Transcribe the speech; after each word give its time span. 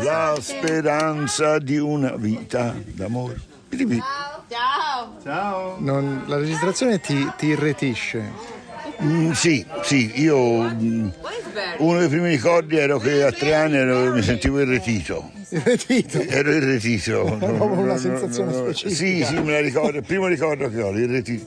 La 0.00 0.36
speranza 0.40 1.58
di 1.58 1.78
una 1.78 2.14
vita 2.16 2.74
d'amore. 2.84 3.36
Ciao. 4.48 5.16
Ciao. 5.22 5.76
Non, 5.80 6.24
la 6.26 6.36
registrazione 6.36 7.00
ti, 7.00 7.30
ti 7.36 7.46
irretisce. 7.46 8.54
Mm, 9.02 9.32
sì, 9.32 9.64
sì, 9.82 10.12
io 10.20 10.62
mm, 10.62 11.08
uno 11.78 11.98
dei 11.98 12.08
primi 12.08 12.28
ricordi 12.30 12.76
ero 12.76 12.98
che 12.98 13.22
a 13.24 13.32
tre 13.32 13.54
anni 13.54 13.76
ero- 13.76 14.12
mi 14.12 14.22
sentivo 14.22 14.60
irretito. 14.60 15.30
Irretito? 15.50 16.20
Ero 16.20 16.52
irretito. 16.52 17.36
proprio 17.38 17.80
una 17.80 17.96
sensazione 17.96 18.52
specifica. 18.52 18.94
Sì, 18.94 19.24
sì, 19.24 19.40
me 19.42 19.52
la 19.52 19.60
ricordo, 19.60 19.98
il 19.98 20.04
primo 20.04 20.26
ricordo 20.26 20.70
che 20.70 20.80
ho, 20.82 20.90
l'irretito. 20.92 21.44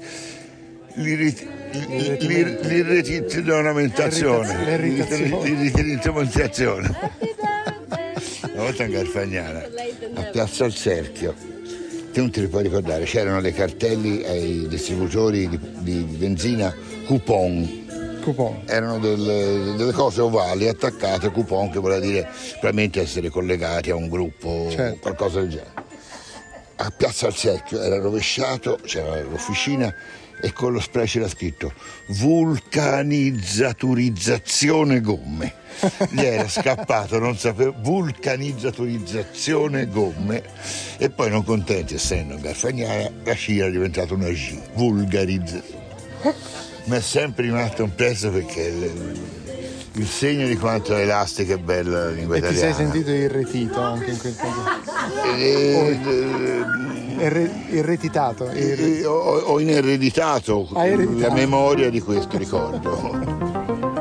L'irrit- 0.95 1.47
l'ir- 2.21 2.65
L'irretito 2.65 3.41
da 3.41 3.57
una 3.59 3.73
mentazione. 3.73 4.65
L'irritazione. 4.65 5.49
L'irritazione. 5.49 6.97
Una 7.19 7.28
volta 8.61 8.83
in 8.83 8.91
Garfagnana, 8.91 9.67
a 10.15 10.21
Piazza 10.23 10.65
al 10.65 10.73
Cerchio, 10.73 11.33
te 12.11 12.19
non 12.19 12.31
te 12.31 12.41
li 12.41 12.47
puoi 12.47 12.63
ricordare, 12.63 13.05
c'erano 13.05 13.41
dei 13.41 13.53
cartelli 13.53 14.23
ai 14.25 14.67
distributori 14.67 15.47
di, 15.47 15.59
di 15.79 16.01
benzina 16.17 16.73
coupon. 17.05 18.19
Coupon. 18.21 18.61
Erano 18.65 18.99
delle, 18.99 19.75
delle 19.77 19.91
cose 19.91 20.21
ovali 20.21 20.67
attaccate, 20.67 21.31
coupon 21.31 21.69
che 21.69 21.79
voleva 21.79 21.99
dire 21.99 22.27
probabilmente 22.53 23.01
essere 23.01 23.29
collegati 23.29 23.89
a 23.91 23.95
un 23.95 24.09
gruppo 24.09 24.67
Certo. 24.69 24.99
qualcosa 24.99 25.39
del 25.39 25.49
genere. 25.49 25.87
A 26.81 26.91
Piazza 26.95 27.27
al 27.27 27.35
Cerchio 27.35 27.81
era 27.81 27.99
rovesciato, 27.99 28.79
c'era 28.83 29.21
l'officina 29.21 29.93
e 30.41 30.51
con 30.53 30.71
lo 30.73 30.79
spray 30.79 31.05
c'era 31.05 31.27
scritto 31.27 31.71
vulcanizzaturizzazione 32.07 35.01
gomme. 35.01 35.53
Gli 36.09 36.21
era 36.21 36.47
scappato, 36.49 37.19
non 37.19 37.37
sapevo, 37.37 37.75
vulcanizzaturizzazione 37.79 39.87
gomme 39.87 40.41
e 40.97 41.09
poi 41.09 41.29
non 41.29 41.43
contenti 41.43 41.95
essendo 41.95 42.35
in 42.35 42.41
Garfagnana 42.41 43.09
la 43.23 43.33
C 43.33 43.49
era 43.49 43.69
diventata 43.69 44.13
una 44.13 44.29
G, 44.29 44.57
vulgarizzazione. 44.73 45.77
Mi 46.85 46.95
è 46.97 47.01
sempre 47.01 47.43
rimasto 47.43 47.83
impresso 47.83 48.29
perché 48.31 48.61
il, 48.61 49.19
il 49.93 50.07
segno 50.07 50.47
di 50.47 50.55
quanto 50.57 50.95
è 50.95 51.01
elastica 51.01 51.53
e 51.53 51.57
bella 51.59 52.05
la 52.05 52.11
lingua 52.11 52.37
E 52.37 52.41
ti 52.41 52.47
sei 52.47 52.55
italiana. 52.69 52.77
sentito 52.91 53.11
irretito 53.11 53.79
anche 53.81 54.11
in 54.11 54.17
quel 54.17 54.35
caso? 54.35 54.63
Eh, 55.35 55.99
Irre- 56.01 56.65
irretitato. 57.21 58.45
irre- 58.51 58.99
eh, 58.99 59.05
ho, 59.05 59.13
ho 59.39 59.59
inereditato 59.59 60.67
Ah, 60.73 60.85
ereditato. 60.87 61.27
la 61.27 61.33
memoria 61.33 61.89
di 61.89 62.01
questo 62.01 62.37
ricordo. 62.37 63.97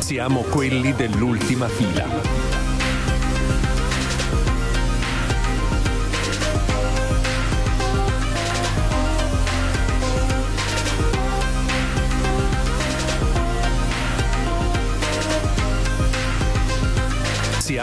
Siamo 0.00 0.42
quelli 0.42 0.92
dell'ultima 0.94 1.68
fila. 1.68 2.39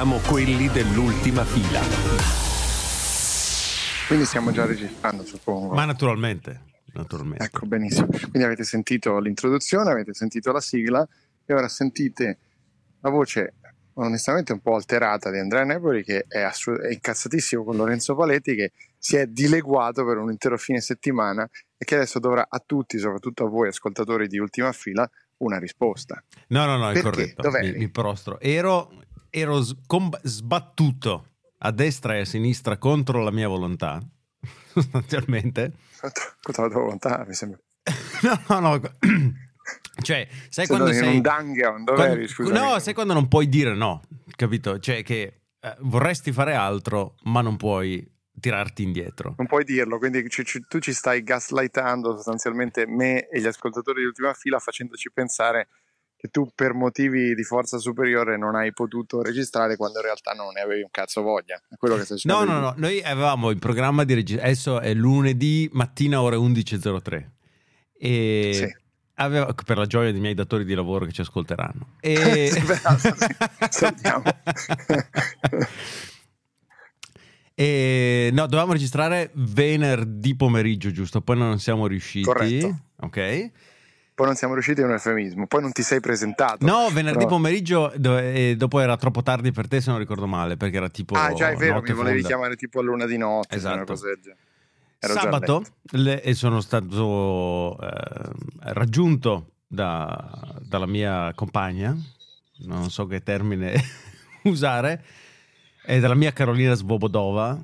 Siamo 0.08 0.26
quelli 0.26 0.70
dell'ultima 0.70 1.44
fila. 1.44 1.82
Quindi 4.08 4.24
stiamo 4.24 4.52
già 4.52 4.64
registrando, 4.64 5.26
suppongo. 5.26 5.74
Ma 5.74 5.84
naturalmente, 5.84 6.62
naturalmente. 6.94 7.44
Ecco, 7.44 7.66
benissimo. 7.66 8.08
Quindi 8.08 8.44
avete 8.44 8.64
sentito 8.64 9.20
l'introduzione, 9.20 9.92
avete 9.92 10.14
sentito 10.14 10.54
la 10.54 10.62
sigla 10.62 11.06
e 11.46 11.54
ora 11.54 11.68
sentite 11.68 12.38
la 13.02 13.10
voce 13.10 13.56
onestamente 13.96 14.54
un 14.54 14.62
po' 14.62 14.76
alterata 14.76 15.30
di 15.30 15.40
Andrea 15.40 15.66
Neboli 15.66 16.06
che 16.06 16.24
è, 16.26 16.40
assu- 16.40 16.80
è 16.80 16.90
incazzatissimo 16.90 17.66
con 17.66 17.76
Lorenzo 17.76 18.16
Paletti 18.16 18.56
che 18.56 18.72
si 18.98 19.18
è 19.18 19.28
dileguato 19.28 20.06
per 20.06 20.20
un 20.20 20.32
intero 20.32 20.58
fine 20.58 20.80
settimana 20.80 21.46
e 21.76 21.84
che 21.84 21.96
adesso 21.96 22.20
dovrà 22.20 22.46
a 22.48 22.64
tutti, 22.66 22.98
soprattutto 22.98 23.44
a 23.44 23.50
voi 23.50 23.68
ascoltatori 23.68 24.28
di 24.28 24.38
ultima 24.38 24.72
fila, 24.72 25.06
una 25.40 25.60
risposta. 25.60 26.24
No, 26.48 26.64
no, 26.64 26.78
no, 26.78 26.92
è 26.92 26.94
Perché? 26.94 27.10
corretto. 27.10 27.42
Dov'eri? 27.42 27.72
Mi, 27.74 27.78
mi 27.80 27.90
prostro. 27.90 28.40
Ero, 28.40 28.90
ero 29.40 29.62
s- 29.62 29.76
comb- 29.86 30.20
sbattuto 30.24 31.28
a 31.60 31.72
destra 31.72 32.16
e 32.16 32.22
a 32.22 32.26
sinistra 32.26 32.78
contro 32.78 33.22
la 33.24 33.32
mia 33.32 33.48
volontà, 33.48 34.00
sostanzialmente. 34.74 35.74
Contro 36.42 36.64
la 36.64 36.70
tua 36.70 36.82
volontà, 36.82 37.24
mi 37.28 37.34
sembra. 37.34 37.60
No, 38.50 38.60
no, 38.60 38.78
no. 38.78 38.82
Cioè, 40.02 40.28
sai 40.50 40.66
Sei 40.66 40.68
quando 40.68 40.86
andato 40.86 41.04
in 41.06 41.10
sei... 41.10 41.16
un 41.16 41.22
dungeon, 41.22 41.84
dove 41.84 42.28
quando-? 42.36 42.60
No, 42.60 42.80
sai 42.80 42.94
quando 42.94 43.14
non 43.14 43.28
puoi 43.28 43.48
dire 43.50 43.74
no, 43.76 44.02
capito? 44.36 44.80
Cioè 44.80 45.04
che 45.04 45.42
eh, 45.60 45.76
vorresti 45.82 46.32
fare 46.32 46.54
altro, 46.56 47.16
ma 47.24 47.42
non 47.42 47.58
puoi 47.58 48.06
tirarti 48.40 48.84
indietro. 48.84 49.34
Non 49.38 49.48
puoi 49.48 49.64
dirlo, 49.64 49.98
quindi 49.98 50.28
ci- 50.30 50.46
ci- 50.46 50.66
tu 50.68 50.80
ci 50.80 50.94
stai 50.94 51.24
gaslightando 51.24 52.16
sostanzialmente 52.16 52.86
me 52.88 53.28
e 53.28 53.40
gli 53.42 53.48
ascoltatori 53.48 54.02
di 54.02 54.06
ultima 54.08 54.34
fila 54.34 54.60
facendoci 54.60 55.12
pensare 55.12 55.68
che 56.18 56.30
tu 56.30 56.50
per 56.54 56.74
motivi 56.74 57.36
di 57.36 57.44
forza 57.44 57.78
superiore 57.78 58.38
non 58.38 58.56
hai 58.56 58.74
potuto 58.74 59.22
registrare 59.22 59.78
quando 59.78 60.00
in 60.00 60.06
realtà 60.06 60.32
non 60.34 60.52
ne 60.54 60.62
avevi 60.62 60.82
un 60.82 60.90
cazzo 60.90 61.22
voglia. 61.22 61.62
È 61.70 61.76
quello 61.78 61.96
che 61.96 62.06
stai 62.06 62.18
No, 62.24 62.38
cercando 62.40 62.52
no, 62.52 62.60
di 62.74 62.82
no, 62.82 62.88
noi 62.88 63.04
avevamo 63.04 63.52
il 63.52 63.60
programma 63.60 64.04
di 64.04 64.16
registrazione, 64.16 64.52
adesso 64.52 64.80
è 64.82 64.94
lunedì 64.96 65.70
mattina 65.74 66.20
ore 66.22 66.36
11.03 66.36 67.26
e 68.00 68.52
Sì. 68.54 68.76
aveva- 69.16 69.54
per 69.54 69.78
la 69.78 69.86
gioia 69.86 70.12
dei 70.12 70.20
miei 70.20 70.34
datori 70.34 70.66
di 70.66 70.74
lavoro 70.74 71.06
che 71.06 71.12
ci 71.12 71.22
ascolteranno. 71.22 71.96
E... 72.00 72.50
E 77.60 78.30
no, 78.34 78.46
dovevamo 78.46 78.74
registrare 78.74 79.32
venerdì 79.34 80.36
pomeriggio, 80.36 80.92
giusto? 80.92 81.22
Poi 81.22 81.38
non 81.38 81.58
siamo 81.58 81.88
riusciti. 81.88 82.24
Corretto. 82.24 82.80
Ok. 82.98 83.52
Poi 84.18 84.26
non 84.26 84.36
siamo 84.36 84.54
riusciti, 84.56 84.82
è 84.82 84.84
un 84.84 84.94
eufemismo. 84.94 85.46
Poi 85.46 85.62
non 85.62 85.72
ti 85.72 85.84
sei 85.84 86.00
presentato. 86.00 86.66
No, 86.66 86.88
venerdì 86.92 87.20
Però- 87.20 87.30
pomeriggio 87.36 87.94
do- 87.98 88.18
e 88.18 88.56
dopo 88.58 88.80
era 88.80 88.98
troppo 88.98 89.22
tardi 89.22 89.52
per 89.52 89.68
te 89.68 89.80
se 89.80 89.92
non 89.92 90.00
ricordo 90.00 90.26
male, 90.26 90.58
perché 90.58 90.78
era 90.78 90.90
tipo 90.90 91.14
Ah, 91.14 91.34
già 91.34 91.50
è 91.52 91.56
vero, 91.56 91.82
mi 91.84 91.92
volevi 91.94 92.22
fonda. 92.22 92.28
chiamare 92.28 92.56
tipo 92.56 92.80
a 92.80 92.82
luna 92.82 93.06
di 93.06 93.16
notte. 93.16 93.56
Esatto. 93.56 93.94
A 93.94 95.08
Sabato 95.08 95.64
le- 95.92 96.24
e 96.24 96.34
sono 96.34 96.62
stato 96.62 97.78
eh, 97.80 98.30
raggiunto 98.74 99.52
da- 99.68 100.58
dalla 100.62 100.88
mia 100.88 101.32
compagna, 101.36 101.96
non 102.66 102.90
so 102.90 103.06
che 103.06 103.22
termine 103.22 103.74
usare, 104.46 105.04
e 105.86 106.00
dalla 106.00 106.16
mia 106.16 106.34
Carolina 106.34 106.74
Svobodova. 106.74 107.56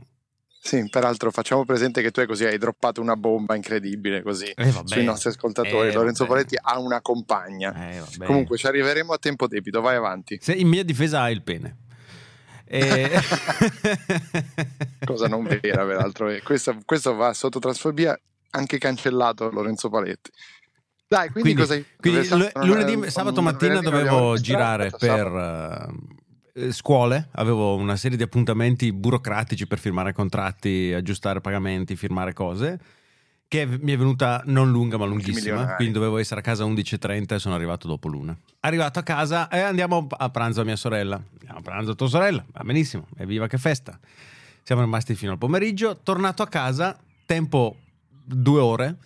Sì, 0.66 0.88
peraltro 0.90 1.30
facciamo 1.30 1.66
presente 1.66 2.02
che 2.02 2.10
tu 2.12 2.22
hai 2.22 2.26
così 2.26 2.46
hai 2.46 2.58
droppato 2.58 3.02
una 3.02 3.18
bomba 3.18 3.54
incredibile 3.54 4.22
così 4.22 4.46
Eh, 4.46 4.72
vabbè. 4.72 4.88
sui 4.88 5.04
nostri 5.04 5.30
ascoltatori. 5.30 5.90
Eh, 5.90 5.94
Lorenzo 5.94 6.24
vabbè. 6.24 6.36
Paletti 6.38 6.58
ha 6.62 6.80
una 6.80 7.02
compagna. 7.02 7.90
Eh. 7.92 8.02
Comunque 8.26 8.58
ci 8.58 8.66
arriveremo 8.68 9.12
a 9.12 9.18
tempo 9.18 9.48
debito, 9.48 9.82
vai 9.82 9.98
avanti. 9.98 10.38
Se 10.42 10.54
in 10.54 10.70
mia 10.70 10.86
difesa 10.86 11.20
hai 11.24 11.34
il 11.34 11.42
pene. 11.44 11.78
E- 12.66 13.12
Cosa 15.06 15.28
non 15.28 15.44
vera, 15.44 15.86
peraltro. 15.86 16.30
E 16.30 16.42
questo, 16.42 16.78
questo 16.86 17.14
va 17.14 17.34
sotto 17.34 17.60
trasfobia, 17.60 18.18
anche 18.52 18.78
cancellato 18.78 19.50
Lorenzo 19.50 19.90
Paletti. 19.90 20.32
Dai, 21.06 21.30
quindi, 21.30 21.54
quindi, 21.54 21.62
cosa 21.62 21.74
hai- 21.74 21.86
quindi 22.00 22.28
lu- 22.30 22.66
lunedì, 22.66 23.12
sabato 23.12 23.42
mattina 23.42 23.82
dovevo 23.82 24.38
girare 24.38 24.92
per 24.98 25.28
eh, 25.28 25.94
scuole, 26.70 27.30
avevo 27.34 27.76
una 27.76 27.96
serie 27.96 28.18
di 28.18 28.24
appuntamenti 28.24 28.92
burocratici 28.94 29.66
per 29.68 29.80
firmare 29.80 30.14
contratti, 30.14 30.94
aggiustare 30.94 31.42
pagamenti, 31.42 31.96
firmare 31.96 32.34
cose, 32.34 32.80
che 33.48 33.66
mi 33.66 33.92
è 33.92 33.98
venuta 33.98 34.42
non 34.46 34.72
lunga 34.72 34.98
ma 34.98 35.06
lunghissima, 35.06 35.76
quindi 35.76 35.94
dovevo 35.94 36.18
essere 36.18 36.40
a 36.40 36.44
casa 36.44 36.64
11.30 36.64 37.36
e 37.36 37.40
sono 37.40 37.56
arrivato 37.56 37.88
dopo 37.88 38.08
l'una. 38.08 38.36
Arrivato 38.62 39.00
a 39.00 39.04
casa 39.04 39.48
e 39.48 39.60
andiamo 39.60 40.08
a 40.10 40.30
pranzo 40.30 40.62
a 40.62 40.64
mia 40.64 40.76
sorella. 40.76 41.16
Andiamo 41.16 41.60
a 41.60 41.62
pranzo 41.62 41.92
a 41.92 41.96
tua 41.96 42.08
sorella, 42.08 42.44
va 42.52 42.64
benissimo, 42.64 43.08
evviva 43.18 43.48
che 43.48 43.58
festa. 43.58 44.00
Siamo 44.64 44.82
rimasti 44.82 45.14
fino 45.16 45.34
al 45.34 45.38
pomeriggio, 45.38 46.00
tornato 46.02 46.42
a 46.42 46.48
casa, 46.48 46.98
tempo 47.26 47.78
due 48.10 48.62
ore, 48.62 48.98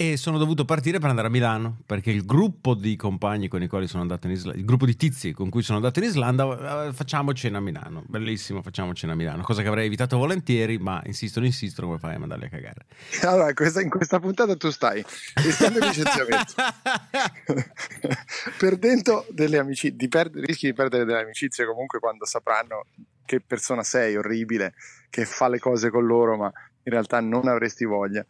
e 0.00 0.16
sono 0.16 0.38
dovuto 0.38 0.64
partire 0.64 1.00
per 1.00 1.08
andare 1.08 1.26
a 1.26 1.30
Milano 1.30 1.78
perché 1.84 2.12
il 2.12 2.24
gruppo 2.24 2.74
di 2.74 2.94
compagni 2.94 3.48
con 3.48 3.62
i 3.62 3.66
quali 3.66 3.88
sono 3.88 4.02
andato 4.02 4.28
in 4.28 4.34
Islanda, 4.34 4.56
il 4.56 4.64
gruppo 4.64 4.86
di 4.86 4.94
tizi 4.94 5.32
con 5.32 5.48
cui 5.48 5.62
sono 5.62 5.78
andato 5.78 5.98
in 5.98 6.04
Islanda, 6.04 6.86
eh, 6.86 6.92
facciamo 6.92 7.32
cena 7.32 7.58
a 7.58 7.60
Milano. 7.60 8.04
Bellissimo, 8.06 8.62
facciamo 8.62 8.94
cena 8.94 9.14
a 9.14 9.16
Milano, 9.16 9.42
cosa 9.42 9.62
che 9.62 9.66
avrei 9.66 9.86
evitato 9.86 10.16
volentieri, 10.16 10.78
ma 10.78 11.02
insistono, 11.06 11.46
insistono, 11.46 11.88
come 11.88 11.98
fai 11.98 12.14
a 12.14 12.18
mandarli 12.20 12.44
a 12.44 12.48
cagare? 12.48 12.86
Allora, 13.22 13.52
questa- 13.54 13.80
in 13.80 13.90
questa 13.90 14.20
puntata 14.20 14.56
tu 14.56 14.70
stai 14.70 15.04
rischiando 15.34 15.80
il 15.80 15.86
licenziamento, 15.86 16.52
perdendo 18.56 19.26
delle 19.30 19.58
amicizie, 19.58 19.96
di 19.96 20.06
per- 20.06 20.30
rischi 20.32 20.66
di 20.66 20.74
perdere 20.74 21.04
delle 21.04 21.22
amicizie 21.22 21.66
comunque 21.66 21.98
quando 21.98 22.24
sapranno 22.24 22.84
che 23.24 23.40
persona 23.40 23.82
sei 23.82 24.16
orribile, 24.16 24.74
che 25.10 25.24
fa 25.24 25.48
le 25.48 25.58
cose 25.58 25.90
con 25.90 26.06
loro, 26.06 26.36
ma 26.36 26.52
in 26.84 26.92
realtà 26.92 27.20
non 27.20 27.48
avresti 27.48 27.84
voglia. 27.84 28.24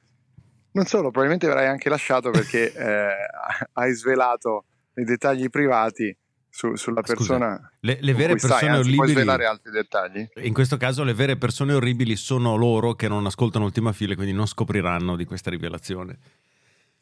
Non 0.78 0.86
solo, 0.86 1.10
probabilmente 1.10 1.46
avrai 1.48 1.66
anche 1.66 1.88
lasciato 1.88 2.30
perché 2.30 2.70
eh, 2.72 3.08
hai 3.72 3.92
svelato 3.94 4.66
i 4.94 5.02
dettagli 5.02 5.50
privati 5.50 6.16
su- 6.48 6.76
sulla 6.76 7.00
Scusa, 7.02 7.14
persona. 7.14 7.72
le, 7.80 7.98
le 8.00 8.14
vere 8.14 8.30
cui 8.30 8.38
stai, 8.38 8.50
persone 8.60 8.76
anzi, 8.76 8.94
Puoi 8.94 8.98
orribili... 8.98 9.12
svelare 9.12 9.46
altri 9.46 9.72
dettagli? 9.72 10.28
In 10.44 10.54
questo 10.54 10.76
caso 10.76 11.02
le 11.02 11.14
vere 11.14 11.36
persone 11.36 11.72
orribili 11.72 12.14
sono 12.14 12.54
loro 12.54 12.94
che 12.94 13.08
non 13.08 13.26
ascoltano 13.26 13.64
Ultima 13.64 13.92
Fila, 13.92 14.14
quindi 14.14 14.32
non 14.32 14.46
scopriranno 14.46 15.16
di 15.16 15.24
questa 15.24 15.50
rivelazione. 15.50 16.18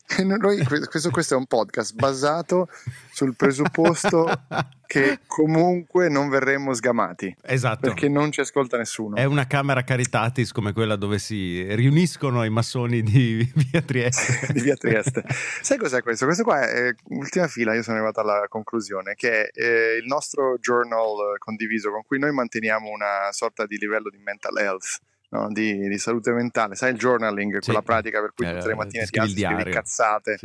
Noi, 0.24 0.64
questo, 0.64 1.10
questo 1.10 1.34
è 1.34 1.36
un 1.36 1.46
podcast 1.46 1.94
basato 1.94 2.68
sul 3.12 3.34
presupposto 3.34 4.26
che 4.86 5.18
comunque 5.26 6.08
non 6.08 6.28
verremo 6.28 6.72
sgamati 6.74 7.34
Esatto. 7.42 7.80
perché 7.80 8.08
non 8.08 8.30
ci 8.30 8.40
ascolta 8.40 8.76
nessuno. 8.76 9.16
È 9.16 9.24
una 9.24 9.46
camera 9.46 9.82
caritatis 9.82 10.52
come 10.52 10.72
quella 10.72 10.96
dove 10.96 11.18
si 11.18 11.62
riuniscono 11.74 12.44
i 12.44 12.50
massoni 12.50 13.02
di 13.02 13.50
via 13.70 13.82
Trieste. 13.82 14.52
di 14.52 14.60
via 14.60 14.76
Trieste. 14.76 15.24
Sai 15.60 15.76
cos'è 15.76 16.02
questo? 16.02 16.24
Questo 16.24 16.44
qua 16.44 16.60
è 16.60 16.94
ultima 17.08 17.48
fila. 17.48 17.74
Io 17.74 17.82
sono 17.82 17.96
arrivato 17.96 18.20
alla 18.20 18.46
conclusione 18.48 19.14
che 19.14 19.48
è 19.48 19.50
eh, 19.52 19.96
il 19.96 20.06
nostro 20.06 20.56
journal 20.58 21.36
condiviso 21.38 21.90
con 21.90 22.02
cui 22.06 22.18
noi 22.18 22.32
manteniamo 22.32 22.88
una 22.88 23.32
sorta 23.32 23.66
di 23.66 23.76
livello 23.76 24.08
di 24.08 24.18
mental 24.18 24.56
health. 24.58 25.00
No? 25.40 25.52
Di, 25.52 25.88
di 25.88 25.98
salute 25.98 26.32
mentale, 26.32 26.74
sai 26.74 26.92
il 26.92 26.98
journaling, 26.98 27.60
quella 27.60 27.82
pratica 27.82 28.20
per 28.20 28.32
cui 28.34 28.46
Eh, 28.46 28.54
tutte 28.54 28.68
le 28.68 28.74
mattine 28.74 29.02
ti 29.04 29.08
scrivi 29.08 29.22
alzi, 29.26 29.34
scrivi 29.40 29.54
diario. 29.54 29.72
cazzate, 29.72 30.38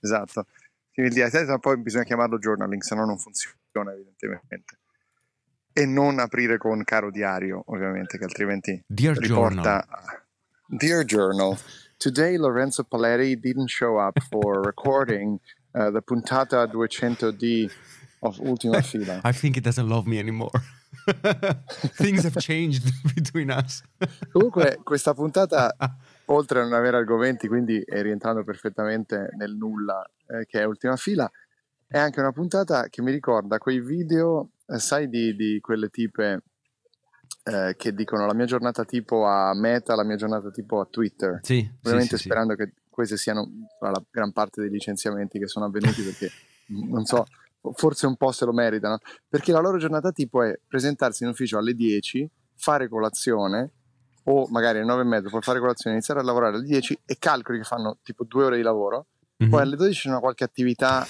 esatto. 0.00 0.46
Scrivi 0.90 1.08
il 1.08 1.14
diario, 1.14 1.46
ma 1.46 1.58
poi 1.58 1.78
bisogna 1.78 2.04
chiamarlo 2.04 2.38
journaling, 2.38 2.82
se 2.82 2.94
no 2.94 3.04
non 3.04 3.18
funziona 3.18 3.92
evidentemente. 3.92 4.78
E 5.72 5.86
non 5.86 6.18
aprire 6.18 6.58
con 6.58 6.82
caro 6.82 7.10
diario, 7.10 7.62
ovviamente, 7.66 8.18
che 8.18 8.24
altrimenti 8.24 8.82
Dear 8.86 9.16
riporta 9.16 9.86
a- 9.86 10.22
Dear 10.66 11.04
Journal, 11.04 11.56
today 11.96 12.36
Lorenzo 12.36 12.84
Paleri 12.84 13.38
didn't 13.38 13.68
show 13.68 13.98
up 14.00 14.18
for 14.28 14.60
recording 14.64 15.38
uh, 15.72 15.90
the 15.92 16.02
puntata 16.02 16.64
200D 16.66 17.70
of 18.20 18.38
Ultima 18.38 18.80
Fila. 18.82 19.20
I 19.24 19.32
think 19.32 19.56
he 19.56 19.60
doesn't 19.60 19.88
love 19.88 20.06
me 20.08 20.18
anymore. 20.18 20.62
Things 21.96 22.24
have 22.24 22.36
changed 22.36 22.84
between 23.14 23.50
us. 23.50 23.82
Comunque, 24.32 24.80
questa 24.82 25.14
puntata, 25.14 25.74
oltre 26.26 26.60
a 26.60 26.62
non 26.62 26.72
avere 26.72 26.96
argomenti, 26.96 27.48
quindi 27.48 27.80
è 27.84 28.02
rientrando 28.02 28.44
perfettamente 28.44 29.30
nel 29.36 29.54
nulla, 29.54 30.04
eh, 30.26 30.46
che 30.46 30.60
è 30.60 30.64
Ultima 30.64 30.96
Fila, 30.96 31.30
è 31.86 31.98
anche 31.98 32.20
una 32.20 32.32
puntata 32.32 32.88
che 32.88 33.02
mi 33.02 33.10
ricorda 33.10 33.58
quei 33.58 33.80
video, 33.80 34.50
eh, 34.66 34.78
sai, 34.78 35.08
di, 35.08 35.34
di 35.34 35.58
quelle 35.60 35.88
tipe 35.88 36.42
eh, 37.44 37.74
che 37.78 37.94
dicono 37.94 38.26
la 38.26 38.34
mia 38.34 38.46
giornata 38.46 38.84
tipo 38.84 39.24
a 39.24 39.54
Meta, 39.54 39.94
la 39.94 40.04
mia 40.04 40.16
giornata 40.16 40.50
tipo 40.50 40.80
a 40.80 40.86
Twitter. 40.86 41.40
Sì, 41.42 41.60
sì, 41.60 41.70
Ovviamente 41.82 42.16
sì, 42.16 42.22
sì. 42.22 42.28
sperando 42.28 42.54
che 42.54 42.72
questi 42.90 43.16
siano 43.16 43.48
la 43.80 44.02
gran 44.10 44.32
parte 44.32 44.60
dei 44.60 44.70
licenziamenti 44.70 45.38
che 45.38 45.46
sono 45.46 45.66
avvenuti 45.66 46.02
perché 46.02 46.30
non 46.66 47.04
so, 47.04 47.24
forse 47.74 48.06
un 48.06 48.16
po' 48.16 48.32
se 48.32 48.44
lo 48.44 48.52
meritano, 48.52 48.98
perché 49.28 49.52
la 49.52 49.60
loro 49.60 49.78
giornata 49.78 50.10
tipo 50.12 50.42
è 50.42 50.58
presentarsi 50.66 51.24
in 51.24 51.30
ufficio 51.30 51.58
alle 51.58 51.74
10, 51.74 52.28
fare 52.56 52.88
colazione 52.88 53.72
o 54.24 54.46
magari 54.50 54.78
alle 54.78 54.86
9 54.86 55.02
e 55.02 55.04
mezzo, 55.06 55.28
poi 55.30 55.40
fare 55.42 55.58
colazione, 55.58 55.96
iniziare 55.96 56.20
a 56.20 56.22
lavorare 56.22 56.56
alle 56.56 56.64
10 56.66 56.98
e 57.06 57.16
calcoli 57.18 57.58
che 57.58 57.64
fanno 57.64 57.98
tipo 58.02 58.24
due 58.24 58.44
ore 58.44 58.56
di 58.56 58.62
lavoro, 58.62 59.06
Mhm. 59.38 59.50
poi 59.50 59.62
alle 59.62 59.76
12 59.76 60.00
c'è 60.02 60.08
una 60.08 60.18
qualche 60.20 60.44
attività 60.44 61.06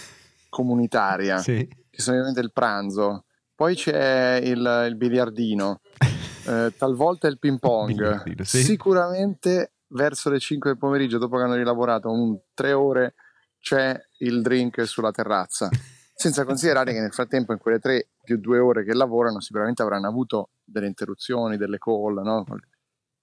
comunitaria, 0.49 1.39
Sì. 1.39 1.67
che 1.91 2.01
sono 2.03 2.17
ovviamente 2.17 2.41
il 2.41 2.53
pranzo, 2.53 3.25
poi 3.55 3.75
c'è 3.75 4.41
il, 4.43 4.87
il 4.89 4.97
biliardino, 4.97 5.81
eh, 6.47 6.73
talvolta 6.77 7.27
il 7.29 7.39
ping 7.39 7.59
pong, 7.59 8.41
sì. 8.43 8.63
sicuramente 8.63 9.73
verso 9.89 10.31
le 10.31 10.39
5 10.39 10.71
del 10.71 10.79
pomeriggio, 10.79 11.19
dopo 11.19 11.37
che 11.37 11.43
hanno 11.43 11.55
rilavorato 11.55 12.11
un 12.11 12.39
3 12.55 12.73
ore, 12.73 13.15
c'è 13.61 13.99
il 14.19 14.43
drink 14.43 14.87
sulla 14.87 15.11
terrazza. 15.11 15.69
Senza 16.21 16.45
considerare 16.45 16.93
che 16.93 16.99
nel 16.99 17.13
frattempo, 17.13 17.53
in 17.53 17.61
quelle 17.61 17.79
3 17.79 18.09
più 18.25 18.39
2 18.39 18.59
ore 18.59 18.85
che 18.85 18.93
lavorano, 18.93 19.39
sicuramente 19.39 19.83
avranno 19.83 20.09
avuto 20.09 20.49
delle 20.65 20.89
interruzioni, 20.89 21.57
delle 21.57 21.79
call, 21.79 22.21
no? 22.25 22.45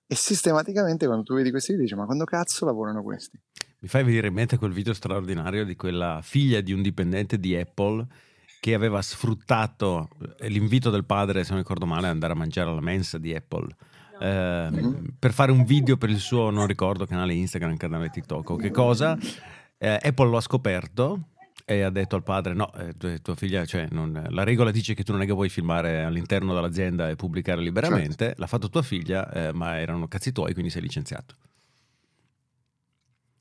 E 0.07 0.15
sistematicamente 0.15 1.05
quando 1.05 1.25
tu 1.25 1.35
vedi 1.35 1.49
questi 1.49 1.73
video 1.73 1.87
dici: 1.87 1.97
Ma 1.97 2.05
quando 2.05 2.23
cazzo 2.23 2.63
lavorano 2.63 3.03
questi? 3.03 3.37
Mi 3.79 3.89
fai 3.89 4.05
venire 4.05 4.27
in 4.27 4.33
mente 4.33 4.57
quel 4.57 4.71
video 4.71 4.93
straordinario 4.93 5.65
di 5.65 5.75
quella 5.75 6.21
figlia 6.23 6.61
di 6.61 6.71
un 6.71 6.81
dipendente 6.81 7.37
di 7.37 7.53
Apple 7.53 8.07
che 8.61 8.73
aveva 8.73 9.01
sfruttato 9.01 10.07
eh, 10.39 10.47
l'invito 10.47 10.89
del 10.89 11.03
padre, 11.03 11.43
se 11.43 11.49
non 11.49 11.59
ricordo 11.59 11.85
male, 11.85 12.05
ad 12.05 12.13
andare 12.13 12.31
a 12.31 12.37
mangiare 12.37 12.69
alla 12.69 12.79
mensa 12.79 13.17
di 13.17 13.35
Apple. 13.35 13.75
eh, 14.21 14.69
per 15.19 15.33
fare 15.33 15.51
un 15.51 15.65
video 15.65 15.97
per 15.97 16.09
il 16.09 16.19
suo, 16.19 16.49
non 16.49 16.65
ricordo, 16.65 17.05
canale 17.05 17.33
Instagram, 17.33 17.75
canale 17.75 18.09
TikTok 18.09 18.51
o 18.51 18.55
che 18.55 18.71
cosa. 18.71 19.17
Eh, 19.77 19.99
Apple 20.01 20.29
lo 20.29 20.37
ha 20.37 20.41
scoperto 20.41 21.31
e 21.65 21.81
ha 21.81 21.89
detto 21.89 22.15
al 22.15 22.23
padre: 22.23 22.53
No, 22.53 22.71
eh, 22.75 22.93
tu- 22.95 23.19
tua 23.21 23.35
figlia, 23.35 23.65
cioè, 23.65 23.87
non- 23.89 24.23
la 24.29 24.43
regola 24.43 24.69
dice 24.71 24.93
che 24.93 25.03
tu 25.03 25.11
non 25.11 25.21
è 25.23 25.25
che 25.25 25.33
puoi 25.33 25.49
filmare 25.49 26.03
all'interno 26.03 26.53
dell'azienda 26.53 27.09
e 27.09 27.15
pubblicare 27.15 27.59
liberamente. 27.61 28.25
Certo. 28.27 28.39
L'ha 28.41 28.47
fatto 28.47 28.69
tua 28.69 28.83
figlia, 28.83 29.29
eh, 29.31 29.51
ma 29.51 29.79
erano 29.79 30.07
cazzi 30.07 30.31
tuoi, 30.31 30.53
quindi 30.53 30.69
sei 30.71 30.81
licenziato. 30.83 31.35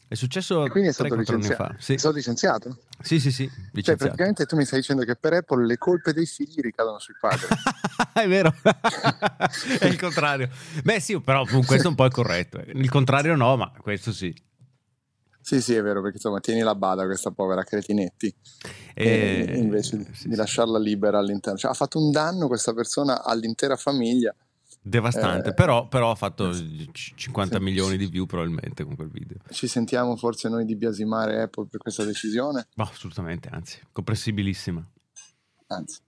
È 0.06 0.16
successo 0.16 0.64
E 0.66 0.68
quindi 0.70 0.90
è 0.90 0.92
stato 0.92 1.14
3-4 1.14 1.34
anni 1.34 1.42
licenziato. 1.42 1.74
fa. 1.74 1.80
Sì. 1.82 1.94
È 1.94 1.98
stato 1.98 2.14
licenziato? 2.16 2.78
Sì, 3.00 3.18
sì, 3.18 3.32
sì, 3.32 3.46
Cioè, 3.48 3.56
licenziato. 3.72 3.96
praticamente 4.04 4.46
tu 4.46 4.54
mi 4.56 4.64
stai 4.64 4.80
dicendo 4.80 5.02
che 5.02 5.16
per 5.16 5.32
Apple 5.32 5.66
le 5.66 5.76
colpe 5.78 6.12
dei 6.12 6.26
figli 6.26 6.60
ricadono 6.60 6.98
sui 7.00 7.14
padri. 7.18 7.46
è 8.12 8.28
vero, 8.28 8.54
è 9.80 9.86
il 9.86 9.98
contrario. 9.98 10.48
Beh, 10.84 11.00
sì, 11.00 11.18
però 11.20 11.44
questo 11.66 11.88
un 11.88 11.94
po' 11.94 12.04
è 12.04 12.10
corretto. 12.10 12.62
Il 12.74 12.88
contrario, 12.90 13.34
no, 13.34 13.56
ma 13.56 13.72
questo 13.80 14.12
sì. 14.12 14.32
Sì, 15.44 15.60
sì, 15.60 15.74
è 15.74 15.82
vero, 15.82 16.00
perché 16.00 16.16
insomma, 16.16 16.40
tieni 16.40 16.60
la 16.62 16.74
bada 16.74 17.04
questa 17.04 17.30
povera 17.30 17.62
cretinetti. 17.64 18.34
E- 18.94 19.46
E 19.48 19.58
invece 19.58 19.98
di, 19.98 20.04
sì, 20.04 20.28
di 20.28 20.32
sì. 20.32 20.36
lasciarla 20.36 20.78
libera 20.78 21.18
all'interno. 21.18 21.58
Cioè, 21.58 21.70
ha 21.70 21.74
fatto 21.74 21.98
un 22.02 22.10
danno 22.10 22.46
questa 22.48 22.72
persona 22.72 23.22
all'intera 23.22 23.76
famiglia. 23.76 24.34
Devastante, 24.80 25.50
Eh, 25.50 25.54
però, 25.54 25.86
però 25.88 26.10
ha 26.10 26.14
fatto 26.14 26.50
c- 26.50 27.12
50 27.14 27.58
sì. 27.58 27.62
milioni 27.62 27.96
di 27.96 28.06
view 28.06 28.24
probabilmente 28.26 28.84
con 28.84 28.96
quel 28.96 29.10
video. 29.10 29.38
Ci 29.50 29.66
sentiamo 29.66 30.16
forse 30.16 30.48
noi 30.48 30.64
di 30.64 30.76
biasimare 30.76 31.42
Apple 31.42 31.66
per 31.66 31.80
questa 31.80 32.04
decisione. 32.04 32.68
Ma 32.76 32.84
assolutamente, 32.84 33.48
anzi, 33.50 33.78
comprensibilissima. 33.92 34.82
Anzi. 35.68 36.00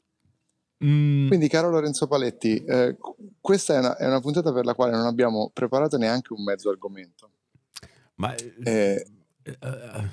Mm, 0.84 1.28
Quindi, 1.28 1.48
caro 1.48 1.70
Lorenzo 1.70 2.06
Paletti, 2.06 2.62
eh, 2.64 2.96
questa 3.40 3.74
è 3.74 3.78
una, 3.78 3.96
è 3.96 4.06
una 4.06 4.20
puntata 4.20 4.52
per 4.52 4.64
la 4.66 4.74
quale 4.74 4.92
non 4.92 5.06
abbiamo 5.06 5.50
preparato 5.52 5.96
neanche 5.96 6.32
un 6.34 6.42
mezzo 6.44 6.68
argomento. 6.70 7.30
ma 8.16 8.34
Eh, 8.34 8.54
eh, 8.62 8.70
eh, 8.70 9.06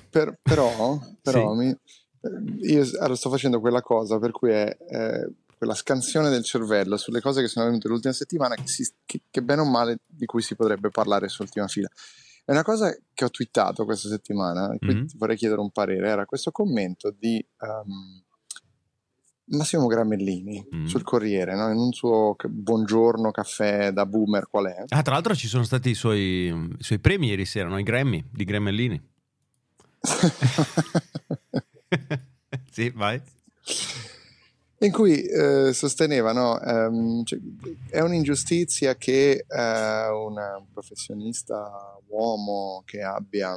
Per- 0.09 0.37
però, 0.41 0.99
però 1.21 1.51
Sì. 1.53 1.57
mi- 1.57 1.69
eh, 1.71 2.67
io 2.73 2.81
allora 2.99 3.15
sto 3.15 3.29
facendo 3.29 3.59
quella 3.59 3.81
cosa 3.81 4.19
per 4.19 4.31
cui 4.31 4.51
è 4.51 4.77
eh, 4.89 5.31
quella 5.57 5.73
scansione 5.75 6.29
del 6.29 6.43
cervello 6.43 6.97
sulle 6.97 7.21
cose 7.21 7.41
che 7.41 7.47
sono 7.47 7.65
avvenute 7.65 7.87
l'ultima 7.87 8.13
settimana 8.13 8.55
che, 8.55 8.67
si- 8.67 8.91
che- 9.05 9.21
che 9.29 9.41
bene 9.41 9.61
o 9.61 9.65
male 9.65 9.99
di 10.05 10.25
cui 10.25 10.41
si 10.41 10.55
potrebbe 10.55 10.89
parlare 10.89 11.27
su 11.29 11.41
ultima 11.41 11.67
fila. 11.67 11.87
È 12.45 12.51
una 12.51 12.63
cosa 12.63 12.93
che 13.13 13.23
ho 13.23 13.29
twittato 13.29 13.85
questa 13.85 14.09
settimana, 14.09 14.73
e 14.73 14.79
qui 14.79 14.93
Mhm. 14.93 15.05
ti 15.07 15.17
vorrei 15.17 15.37
chiedere 15.37 15.61
un 15.61 15.71
parere, 15.71 16.09
era 16.09 16.25
questo 16.25 16.51
commento 16.51 17.13
di 17.17 17.37
ehm, 17.61 18.21
Massimo 19.45 19.87
Gramellini 19.87 20.65
Mhm. 20.69 20.85
sul 20.85 21.03
Corriere, 21.03 21.55
no? 21.55 21.69
in 21.69 21.77
un 21.77 21.91
suo 21.93 22.35
buongiorno 22.47 23.31
caffè 23.31 23.91
da 23.91 24.05
boomer 24.05 24.47
qual 24.49 24.65
è. 24.67 24.83
Ah, 24.89 25.01
tra 25.01 25.13
l'altro 25.13 25.35
ci 25.35 25.47
sono 25.47 25.63
stati 25.63 25.89
i 25.91 25.93
suoi, 25.95 26.47
i 26.47 26.75
suoi 26.79 26.99
premi 26.99 27.27
ieri 27.27 27.45
sera, 27.45 27.67
no? 27.69 27.77
i 27.77 27.83
Grammy 27.83 28.23
di 28.31 28.43
Gramellini. 28.45 29.01
sì, 32.71 32.89
vai. 32.91 33.21
in 34.79 34.91
cui 34.91 35.21
eh, 35.23 35.71
sosteneva 35.73 36.33
no, 36.33 36.59
ehm, 36.59 37.23
cioè, 37.23 37.39
è 37.89 38.01
un'ingiustizia 38.01 38.95
che 38.95 39.45
eh, 39.47 40.07
un 40.09 40.65
professionista 40.73 41.97
uomo 42.07 42.83
che 42.85 43.01
abbia 43.01 43.55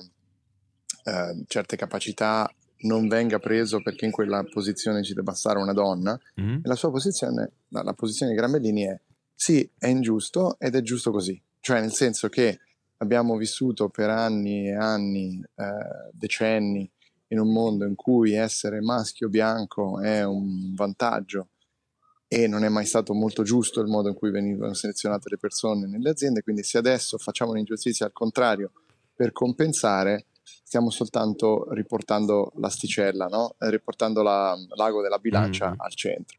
eh, 1.04 1.44
certe 1.48 1.76
capacità 1.76 2.48
non 2.78 3.08
venga 3.08 3.38
preso 3.38 3.82
perché 3.82 4.04
in 4.04 4.10
quella 4.12 4.44
posizione 4.44 5.02
ci 5.02 5.14
debba 5.14 5.32
stare 5.32 5.58
una 5.58 5.72
donna 5.72 6.18
Mhm. 6.36 6.60
e 6.62 6.68
la 6.68 6.76
sua 6.76 6.90
posizione, 6.90 7.50
la, 7.68 7.82
la 7.82 7.94
posizione 7.94 8.32
di 8.32 8.38
Gramellini 8.38 8.82
è 8.84 9.00
sì, 9.34 9.68
è 9.78 9.88
ingiusto 9.88 10.56
ed 10.58 10.76
è 10.76 10.82
giusto 10.82 11.10
così, 11.10 11.40
cioè 11.60 11.80
nel 11.80 11.92
senso 11.92 12.28
che 12.28 12.60
abbiamo 12.98 13.36
vissuto 13.36 13.88
per 13.88 14.10
anni 14.10 14.68
e 14.68 14.74
anni, 14.74 15.42
eh, 15.54 16.10
decenni, 16.12 16.90
in 17.28 17.40
un 17.40 17.52
mondo 17.52 17.84
in 17.84 17.94
cui 17.94 18.32
essere 18.32 18.80
maschio 18.80 19.28
bianco 19.28 20.00
è 20.00 20.24
un 20.24 20.74
vantaggio 20.74 21.48
e 22.28 22.46
non 22.46 22.64
è 22.64 22.68
mai 22.68 22.86
stato 22.86 23.14
molto 23.14 23.42
giusto 23.42 23.80
il 23.80 23.88
modo 23.88 24.08
in 24.08 24.14
cui 24.14 24.30
venivano 24.30 24.74
selezionate 24.74 25.28
le 25.30 25.38
persone 25.38 25.86
nelle 25.86 26.10
aziende, 26.10 26.42
quindi 26.42 26.62
se 26.62 26.78
adesso 26.78 27.18
facciamo 27.18 27.52
un'ingiustizia 27.52 28.06
al 28.06 28.12
contrario 28.12 28.72
per 29.14 29.32
compensare, 29.32 30.26
stiamo 30.42 30.90
soltanto 30.90 31.72
riportando 31.72 32.52
l'asticella, 32.56 33.26
no? 33.26 33.54
Riportando 33.58 34.22
la, 34.22 34.56
l'ago 34.74 35.02
della 35.02 35.18
bilancia 35.18 35.70
mm. 35.70 35.74
al 35.78 35.94
centro. 35.94 36.36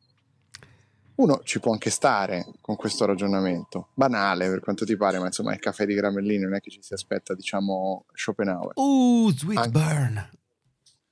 Uno 1.17 1.41
ci 1.43 1.59
può 1.59 1.71
anche 1.71 1.89
stare 1.89 2.45
con 2.61 2.75
questo 2.75 3.05
ragionamento, 3.05 3.89
banale 3.95 4.49
per 4.49 4.59
quanto 4.59 4.85
ti 4.85 4.95
pare, 4.95 5.17
ma 5.17 5.25
insomma 5.25 5.51
il 5.53 5.59
caffè 5.59 5.85
di 5.85 5.95
Gramellini 5.95 6.43
non 6.43 6.53
è 6.53 6.59
che 6.59 6.69
ci 6.69 6.83
si 6.83 6.93
aspetta, 6.93 7.33
diciamo, 7.33 8.05
Schopenhauer. 8.13 8.73
Uh, 8.75 9.31
sweet 9.31 9.57
anche... 9.57 9.71
burn! 9.71 10.29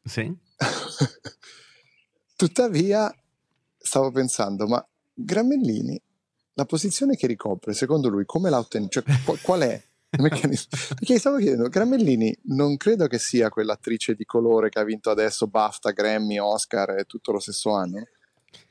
Sì. 0.03 0.31
Tuttavia, 2.35 3.11
stavo 3.77 4.11
pensando, 4.11 4.67
ma 4.67 4.85
Gramellini, 5.11 5.99
la 6.53 6.65
posizione 6.65 7.15
che 7.15 7.25
ricopre, 7.25 7.73
secondo 7.73 8.07
lui, 8.07 8.25
come 8.25 8.51
l'ha 8.51 8.59
ottenuta? 8.59 9.01
Cioè, 9.01 9.39
qual 9.41 9.61
è 9.61 9.83
il 10.11 10.21
meccanismo? 10.21 10.77
Perché 10.99 11.17
stavo 11.17 11.37
chiedendo, 11.37 11.67
Gramellini 11.67 12.37
non 12.43 12.77
credo 12.77 13.07
che 13.07 13.17
sia 13.17 13.49
quell'attrice 13.49 14.13
di 14.13 14.23
colore 14.23 14.69
che 14.69 14.77
ha 14.77 14.83
vinto 14.83 15.09
adesso 15.09 15.47
BAFTA, 15.47 15.91
Grammy, 15.91 16.37
Oscar 16.37 16.91
e 16.91 17.05
tutto 17.05 17.31
lo 17.31 17.39
stesso 17.39 17.71
anno. 17.71 18.07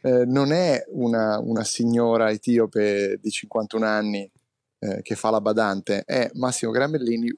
Eh, 0.00 0.24
non 0.24 0.52
è 0.52 0.84
una, 0.88 1.38
una, 1.38 1.64
signora 1.64 2.30
etiope 2.30 3.18
di 3.20 3.30
51 3.30 3.86
anni 3.86 4.30
eh, 4.78 5.02
che 5.02 5.14
fa 5.14 5.30
la 5.30 5.40
badante, 5.40 6.02
è 6.04 6.30
Massimo 6.34 6.70
Gramellini, 6.70 7.34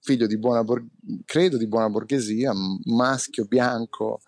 figlio 0.00 0.26
di 0.26 0.38
buona, 0.38 0.64
credo 1.24 1.56
di 1.56 1.66
buona 1.66 1.88
borghesia, 1.88 2.52
maschio, 2.84 3.44
bianco, 3.44 4.20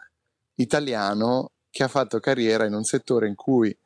italiano, 0.56 1.50
che 1.70 1.84
ha 1.84 1.88
fatto 1.88 2.20
carriera 2.20 2.64
in 2.64 2.74
un 2.74 2.84
settore 2.84 3.28
in 3.28 3.34
cui, 3.34 3.76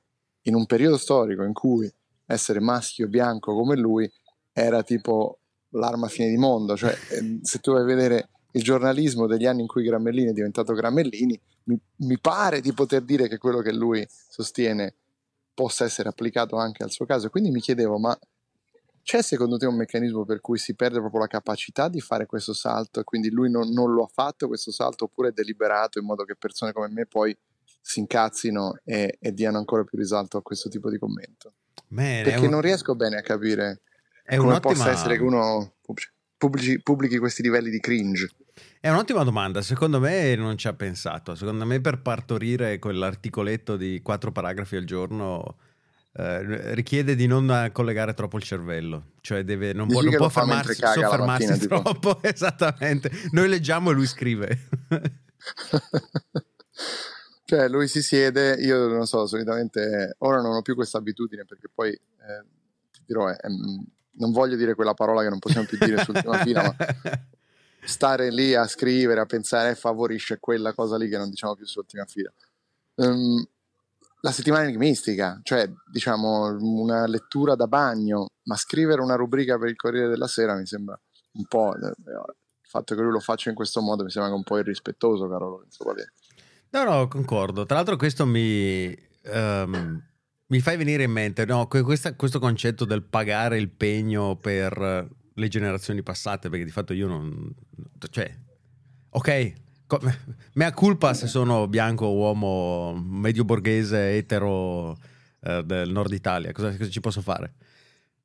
in 0.42 0.54
un 0.54 0.66
periodo 0.66 0.96
storico 0.96 1.44
in 1.44 1.52
cui 1.52 1.90
essere 2.26 2.60
maschio, 2.60 3.08
bianco 3.08 3.54
come 3.54 3.76
lui 3.76 4.10
era 4.52 4.82
tipo 4.82 5.38
l'arma 5.70 6.08
fine 6.08 6.28
di 6.28 6.36
mondo, 6.36 6.76
cioè 6.76 6.96
ehm, 7.10 7.42
se 7.42 7.58
tu 7.58 7.72
vai 7.72 7.82
a 7.82 7.84
vedere 7.84 8.28
il 8.54 8.62
giornalismo 8.62 9.26
degli 9.26 9.46
anni 9.46 9.62
in 9.62 9.66
cui 9.66 9.82
Gramellini 9.82 10.30
è 10.30 10.32
diventato 10.32 10.75
Gramellini, 10.75 11.38
mi, 11.64 11.78
mi 11.96 12.18
pare 12.18 12.61
di 12.61 12.73
poter 12.73 13.02
dire 13.02 13.28
che 13.28 13.38
quello 13.38 13.61
che 13.61 13.73
lui 13.73 14.06
sostiene 14.08 14.94
possa 15.52 15.84
essere 15.84 16.08
applicato 16.08 16.56
anche 16.56 16.82
al 16.82 16.90
suo 16.90 17.04
caso. 17.04 17.30
Quindi 17.30 17.50
mi 17.50 17.61
chiedevo, 17.61 17.99
ma 17.99 18.16
c'è 19.02 19.23
secondo 19.23 19.56
te 19.56 19.66
un 19.66 19.76
meccanismo 19.76 20.25
per 20.25 20.40
cui 20.40 20.58
si 20.58 20.75
perde 20.75 20.99
proprio 20.99 21.20
la 21.20 21.26
capacità 21.26 21.88
di 21.88 22.00
fare 22.00 22.26
questo 22.26 22.52
salto 22.52 23.00
e 23.00 23.04
quindi 23.04 23.28
lui 23.30 23.50
non, 23.50 23.70
non, 23.70 23.92
lo 23.92 24.04
ha 24.04 24.11
fatto 24.12 24.46
questo 24.46 24.70
salto 24.70 25.04
oppure 25.04 25.28
è 25.28 25.32
deliberato 25.32 25.99
in 25.99 26.06
modo 26.06 26.25
che 26.25 26.37
persone 26.37 26.73
come 26.73 26.88
me 26.88 27.06
poi 27.06 27.37
si 27.80 28.00
incazzino 28.00 28.78
e, 28.82 29.18
e 29.20 29.32
diano 29.34 29.58
ancora 29.58 29.84
più 29.84 29.99
risalto 29.99 30.38
a 30.38 30.42
questo 30.42 30.68
tipo 30.68 30.90
di 30.90 30.99
commento? 30.99 31.52
Bene, 31.88 32.23
Perché 32.23 32.44
un... 32.44 32.50
non 32.50 32.61
riesco 32.61 32.94
bene 32.94 33.16
a 33.16 33.20
capire 33.20 33.82
è 34.23 34.37
come 34.37 34.58
possa 34.61 34.90
essere 34.90 35.16
che 35.16 35.23
uno 35.23 35.75
pubblici, 36.37 36.80
pubblichi 36.80 37.18
questi 37.18 37.42
livelli 37.42 37.68
di 37.70 37.80
cringe. 37.80 38.30
È 38.80 38.90
un'ottima 38.90 39.25
domanda, 39.25 39.62
secondo 39.62 39.99
me 39.99 40.37
non 40.37 40.56
ci 40.58 40.68
ha 40.68 40.75
pensato, 40.75 41.34
secondo 41.34 41.64
me 41.64 41.80
per 41.80 42.02
partorire 42.02 42.78
quell'articoletto 42.78 43.76
di 43.76 44.00
quattro 44.02 44.30
paragrafi 44.30 44.76
al 44.76 44.84
giorno 44.84 45.56
eh, 46.12 46.75
richiede 46.75 47.16
di 47.16 47.26
non 47.26 47.70
collegare 47.73 48.14
troppo 48.14 48.37
il 48.37 48.44
cervello, 48.44 49.14
cioè 49.20 49.42
deve, 49.42 49.73
non 49.73 49.88
può, 49.88 50.00
non 50.00 50.14
può 50.14 50.28
fermarsi, 50.28 50.75
soffermarsi 50.75 51.49
mattina, 51.49 51.66
troppo, 51.66 52.14
tipo. 52.14 52.23
esattamente. 52.23 53.11
Noi 53.32 53.49
leggiamo 53.49 53.90
e 53.90 53.94
lui 53.94 54.06
scrive. 54.06 54.68
cioè 57.44 57.68
lui 57.68 57.88
si 57.88 58.02
siede, 58.02 58.54
io 58.61 58.87
non 58.87 59.06
so, 59.06 59.26
solitamente 59.26 60.14
ora 60.18 60.40
non 60.40 60.54
ho 60.54 60.62
più 60.62 60.75
questa 60.75 60.99
abitudine 60.99 61.44
perché 61.44 61.68
poi 61.75 61.90
eh, 61.90 62.44
ti 62.92 63.00
dirò, 63.06 63.26
è, 63.26 63.37
non 63.49 64.30
voglio 64.30 64.56
dire 64.56 64.75
quella 64.75 64.94
parola 64.94 65.23
che 65.23 65.30
non 65.30 65.40
possiamo 65.40 65.66
più 65.66 65.78
dire 65.78 66.04
sull'ultima 66.04 66.38
fila, 66.44 66.62
ma 66.62 66.76
stare 67.84 68.30
lì 68.30 68.54
a 68.54 68.66
scrivere, 68.66 69.20
a 69.20 69.26
pensare 69.26 69.70
eh, 69.70 69.74
favorisce 69.74 70.38
quella 70.38 70.72
cosa 70.74 70.96
lì 70.96 71.08
che 71.08 71.18
non 71.18 71.30
diciamo 71.30 71.54
più 71.54 71.66
sull'ultima 71.66 72.04
fila. 72.06 72.32
Um, 72.96 73.46
la 74.20 74.32
settimana 74.32 74.64
enigmistica, 74.64 75.38
cioè 75.42 75.70
diciamo 75.90 76.56
una 76.58 77.06
lettura 77.06 77.54
da 77.54 77.66
bagno, 77.66 78.30
ma 78.44 78.56
scrivere 78.56 79.02
una 79.02 79.16
rubrica 79.16 79.58
per 79.58 79.68
il 79.68 79.76
Corriere 79.76 80.08
della 80.08 80.26
Sera 80.26 80.54
mi 80.54 80.66
sembra 80.66 80.98
un 81.32 81.44
po'. 81.46 81.74
Eh, 81.74 81.88
il 81.88 82.70
fatto 82.70 82.94
che 82.94 83.02
lui 83.02 83.12
lo 83.12 83.20
faccia 83.20 83.50
in 83.50 83.54
questo 83.54 83.82
modo 83.82 84.02
mi 84.02 84.10
sembra 84.10 84.32
un 84.34 84.42
po' 84.42 84.58
irrispettoso, 84.58 85.28
caro 85.28 85.50
Lorenzo 85.50 85.84
Valenti. 85.84 86.12
No, 86.70 86.84
no, 86.84 87.06
concordo. 87.06 87.66
Tra 87.66 87.76
l'altro, 87.76 87.96
questo 87.96 88.24
mi, 88.26 88.92
um, 89.32 90.02
mi 90.46 90.60
fai 90.60 90.76
venire 90.76 91.04
in 91.04 91.12
mente 91.12 91.44
no, 91.44 91.68
questa, 91.68 92.16
questo 92.16 92.40
concetto 92.40 92.84
del 92.84 93.04
pagare 93.04 93.58
il 93.58 93.70
pegno 93.70 94.36
per 94.36 95.06
le 95.34 95.48
generazioni 95.48 96.02
passate, 96.02 96.48
perché 96.48 96.64
di 96.64 96.70
fatto 96.70 96.92
io 96.92 97.06
non. 97.06 97.52
cioè, 98.10 98.34
ok, 99.10 99.52
Mea 100.54 100.72
culpa 100.72 101.14
se 101.14 101.26
sono 101.26 101.68
bianco, 101.68 102.06
uomo, 102.06 102.94
medio 103.06 103.44
borghese, 103.44 104.16
etero 104.16 104.96
eh, 105.40 105.62
del 105.64 105.90
nord 105.90 106.12
Italia. 106.12 106.52
Cosa, 106.52 106.76
cosa 106.76 106.90
ci 106.90 107.00
posso 107.00 107.20
fare? 107.20 107.54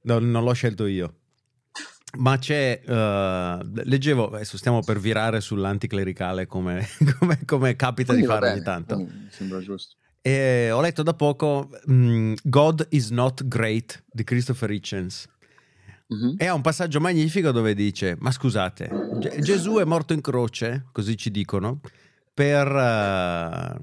No, 0.03 0.19
non 0.19 0.43
l'ho 0.43 0.53
scelto 0.53 0.85
io. 0.85 1.15
Ma 2.17 2.39
c'è, 2.39 2.81
uh, 2.85 3.61
leggevo, 3.83 4.29
adesso 4.29 4.57
stiamo 4.57 4.81
per 4.81 4.99
virare 4.99 5.41
sull'anticlericale 5.41 6.47
come, 6.47 6.87
come, 7.19 7.39
come 7.45 7.75
capita 7.75 8.13
Quindi 8.13 8.27
di 8.27 8.33
fare 8.33 8.51
ogni 8.51 8.63
tanto. 8.63 8.97
Mi 8.97 9.27
sembra 9.29 9.59
giusto. 9.59 9.95
E 10.21 10.71
ho 10.71 10.81
letto 10.81 11.03
da 11.03 11.13
poco 11.13 11.69
um, 11.85 12.33
God 12.43 12.87
is 12.89 13.09
not 13.09 13.47
great 13.47 14.03
di 14.11 14.23
Christopher 14.23 14.71
Hitchens. 14.71 15.27
Mm-hmm. 16.11 16.35
E 16.37 16.45
ha 16.47 16.53
un 16.55 16.61
passaggio 16.61 16.99
magnifico 16.99 17.51
dove 17.51 17.75
dice: 17.75 18.15
Ma 18.19 18.31
scusate, 18.31 18.89
G- 19.19 19.39
Gesù 19.39 19.75
è 19.75 19.83
morto 19.83 20.13
in 20.13 20.21
croce, 20.21 20.85
così 20.91 21.15
ci 21.15 21.29
dicono, 21.29 21.81
per 22.33 22.67
uh, 22.67 23.79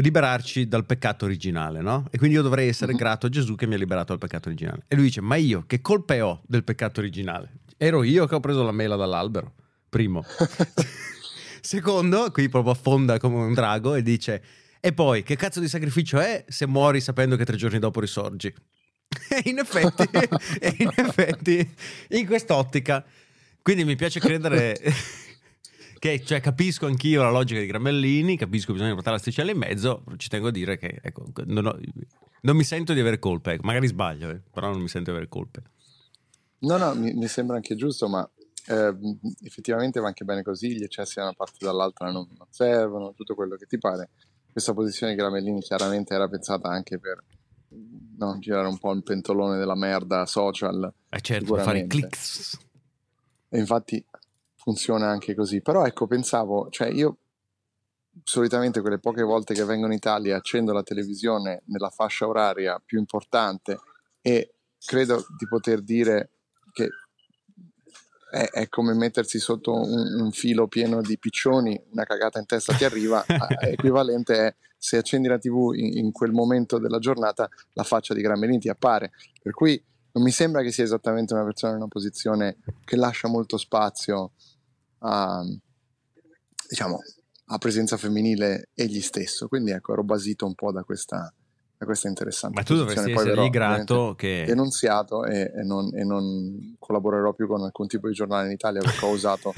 liberarci 0.00 0.66
dal 0.66 0.86
peccato 0.86 1.26
originale, 1.26 1.82
no? 1.82 2.06
E 2.10 2.16
quindi 2.16 2.36
io 2.36 2.42
dovrei 2.42 2.68
essere 2.68 2.92
mm-hmm. 2.92 3.00
grato 3.00 3.26
a 3.26 3.28
Gesù 3.28 3.54
che 3.54 3.66
mi 3.66 3.74
ha 3.74 3.76
liberato 3.76 4.08
dal 4.08 4.18
peccato 4.18 4.48
originale. 4.48 4.84
E 4.88 4.94
lui 4.94 5.04
dice: 5.04 5.20
Ma 5.20 5.36
io 5.36 5.64
che 5.66 5.82
colpe 5.82 6.22
ho 6.22 6.42
del 6.46 6.64
peccato 6.64 7.00
originale? 7.00 7.60
Ero 7.76 8.02
io 8.02 8.26
che 8.26 8.34
ho 8.34 8.40
preso 8.40 8.62
la 8.62 8.72
mela 8.72 8.96
dall'albero. 8.96 9.54
Primo. 9.90 10.24
Secondo, 11.60 12.30
qui 12.30 12.48
proprio 12.48 12.72
affonda 12.72 13.18
come 13.18 13.36
un 13.36 13.52
drago 13.52 13.94
e 13.94 14.02
dice: 14.02 14.42
E 14.80 14.94
poi 14.94 15.22
che 15.22 15.36
cazzo 15.36 15.60
di 15.60 15.68
sacrificio 15.68 16.18
è 16.18 16.46
se 16.48 16.66
muori 16.66 17.02
sapendo 17.02 17.36
che 17.36 17.44
tre 17.44 17.56
giorni 17.56 17.78
dopo 17.78 18.00
risorgi? 18.00 18.54
E 19.28 19.42
in 19.48 19.58
effetti, 19.58 20.08
in 20.82 20.90
effetti, 20.94 21.74
in 22.10 22.26
quest'ottica, 22.26 23.04
quindi 23.62 23.84
mi 23.84 23.96
piace 23.96 24.20
credere 24.20 24.76
che 25.98 26.22
cioè, 26.24 26.40
capisco 26.40 26.86
anch'io 26.86 27.22
la 27.22 27.30
logica 27.30 27.60
di 27.60 27.66
Gramellini, 27.66 28.36
capisco 28.36 28.68
che 28.68 28.72
bisogna 28.74 28.94
portare 28.94 29.16
l'asticella 29.16 29.50
in 29.50 29.58
mezzo, 29.58 30.04
ci 30.16 30.28
tengo 30.28 30.48
a 30.48 30.50
dire 30.50 30.76
che 30.76 30.98
ecco, 31.02 31.24
non, 31.46 31.66
ho, 31.66 31.78
non, 32.42 32.56
mi 32.56 32.64
sento 32.64 32.92
di 32.92 33.00
avere 33.00 33.18
colpe, 33.18 33.52
ecco, 33.52 33.66
magari 33.66 33.86
sbaglio, 33.86 34.30
eh, 34.30 34.40
però 34.50 34.70
non 34.70 34.80
mi 34.80 34.88
sento 34.88 35.10
di 35.10 35.16
avere 35.16 35.30
colpe. 35.30 35.62
No, 36.60 36.76
no, 36.76 36.94
mi, 36.94 37.12
mi 37.12 37.26
sembra 37.26 37.56
anche 37.56 37.74
giusto, 37.74 38.08
ma 38.08 38.28
eh, 38.66 38.94
effettivamente 39.44 40.00
va 40.00 40.08
anche 40.08 40.24
bene 40.24 40.42
così, 40.42 40.76
gli 40.76 40.82
eccessi 40.82 41.14
da 41.16 41.22
una 41.22 41.32
parte 41.32 41.64
o 41.64 41.66
dall'altra 41.66 42.10
non, 42.10 42.28
non 42.36 42.46
servono, 42.50 43.14
tutto 43.14 43.34
quello 43.34 43.56
che 43.56 43.66
ti 43.66 43.78
pare. 43.78 44.10
Questa 44.50 44.74
posizione 44.74 45.14
di 45.14 45.18
Gramellini 45.18 45.60
chiaramente 45.60 46.14
era 46.14 46.28
pensata 46.28 46.68
anche 46.68 46.98
per 46.98 47.22
no, 48.16 48.38
girare 48.38 48.68
un 48.68 48.78
po' 48.78 48.92
il 48.92 49.02
pentolone 49.02 49.58
della 49.58 49.74
merda 49.74 50.26
social. 50.26 50.92
Eh 51.08 51.20
certo, 51.20 51.56
fare 51.56 51.86
clicks. 51.86 52.58
E 53.48 53.58
infatti 53.58 54.04
funziona 54.54 55.08
anche 55.08 55.34
così. 55.34 55.60
Però 55.60 55.84
ecco, 55.84 56.06
pensavo, 56.06 56.68
cioè 56.70 56.88
io 56.88 57.16
solitamente 58.22 58.80
quelle 58.80 58.98
poche 58.98 59.22
volte 59.22 59.54
che 59.54 59.64
vengo 59.64 59.86
in 59.86 59.92
Italia 59.92 60.36
accendo 60.36 60.72
la 60.72 60.82
televisione 60.82 61.62
nella 61.66 61.90
fascia 61.90 62.26
oraria 62.26 62.80
più 62.84 62.98
importante 62.98 63.78
e 64.20 64.54
credo 64.84 65.24
di 65.38 65.46
poter 65.48 65.80
dire 65.80 66.30
che 66.72 66.88
è, 68.32 68.48
è 68.50 68.68
come 68.70 68.94
mettersi 68.94 69.38
sotto 69.38 69.74
un, 69.74 70.22
un, 70.22 70.32
filo 70.32 70.66
pieno 70.66 71.02
di 71.02 71.18
piccioni, 71.18 71.78
una 71.90 72.04
cagata 72.04 72.38
in 72.38 72.46
testa 72.46 72.72
ti 72.72 72.84
arriva, 72.84 73.22
equivalente 73.60 74.34
è 74.34 74.54
se 74.78 74.96
accendi 74.96 75.28
la 75.28 75.38
tv 75.38 75.72
in, 75.74 75.98
in, 75.98 76.12
quel 76.12 76.32
momento 76.32 76.78
della 76.78 76.98
giornata 76.98 77.46
la 77.74 77.84
faccia 77.84 78.14
di 78.14 78.22
Gramellini 78.22 78.58
ti 78.58 78.70
appare. 78.70 79.12
Per 79.40 79.52
cui 79.52 79.80
non 80.12 80.24
mi 80.24 80.30
sembra 80.30 80.62
che 80.62 80.72
sia 80.72 80.82
esattamente 80.82 81.34
una 81.34 81.44
persona 81.44 81.72
in 81.72 81.78
una 81.80 81.88
posizione 81.88 82.56
che 82.84 82.96
lascia 82.96 83.28
molto 83.28 83.58
spazio 83.58 84.32
a, 85.00 85.44
diciamo, 86.66 87.00
a 87.48 87.58
presenza 87.58 87.98
femminile 87.98 88.70
egli 88.72 89.02
stesso. 89.02 89.46
Quindi 89.46 89.72
ecco, 89.72 89.92
ero 89.92 90.04
basito 90.04 90.46
un 90.46 90.54
po' 90.54 90.72
da 90.72 90.84
questa, 90.84 91.32
E 91.82 91.84
questo 91.84 92.06
è 92.06 92.10
interessante. 92.10 92.56
Ma 92.56 92.64
tu 92.64 92.76
dovresti 92.76 93.12
Poi 93.12 93.24
verrò, 93.24 93.48
grato 93.48 94.14
che... 94.14 94.44
denunziato 94.46 95.24
e, 95.24 95.50
e 95.52 95.64
non, 95.64 95.90
e 95.92 96.04
non 96.04 96.76
collaborerò 96.78 97.32
più 97.32 97.48
con 97.48 97.60
alcun 97.62 97.88
tipo 97.88 98.06
di 98.06 98.14
giornale 98.14 98.46
in 98.46 98.52
Italia 98.52 98.80
perché 98.80 99.04
ho 99.04 99.10
usato 99.10 99.52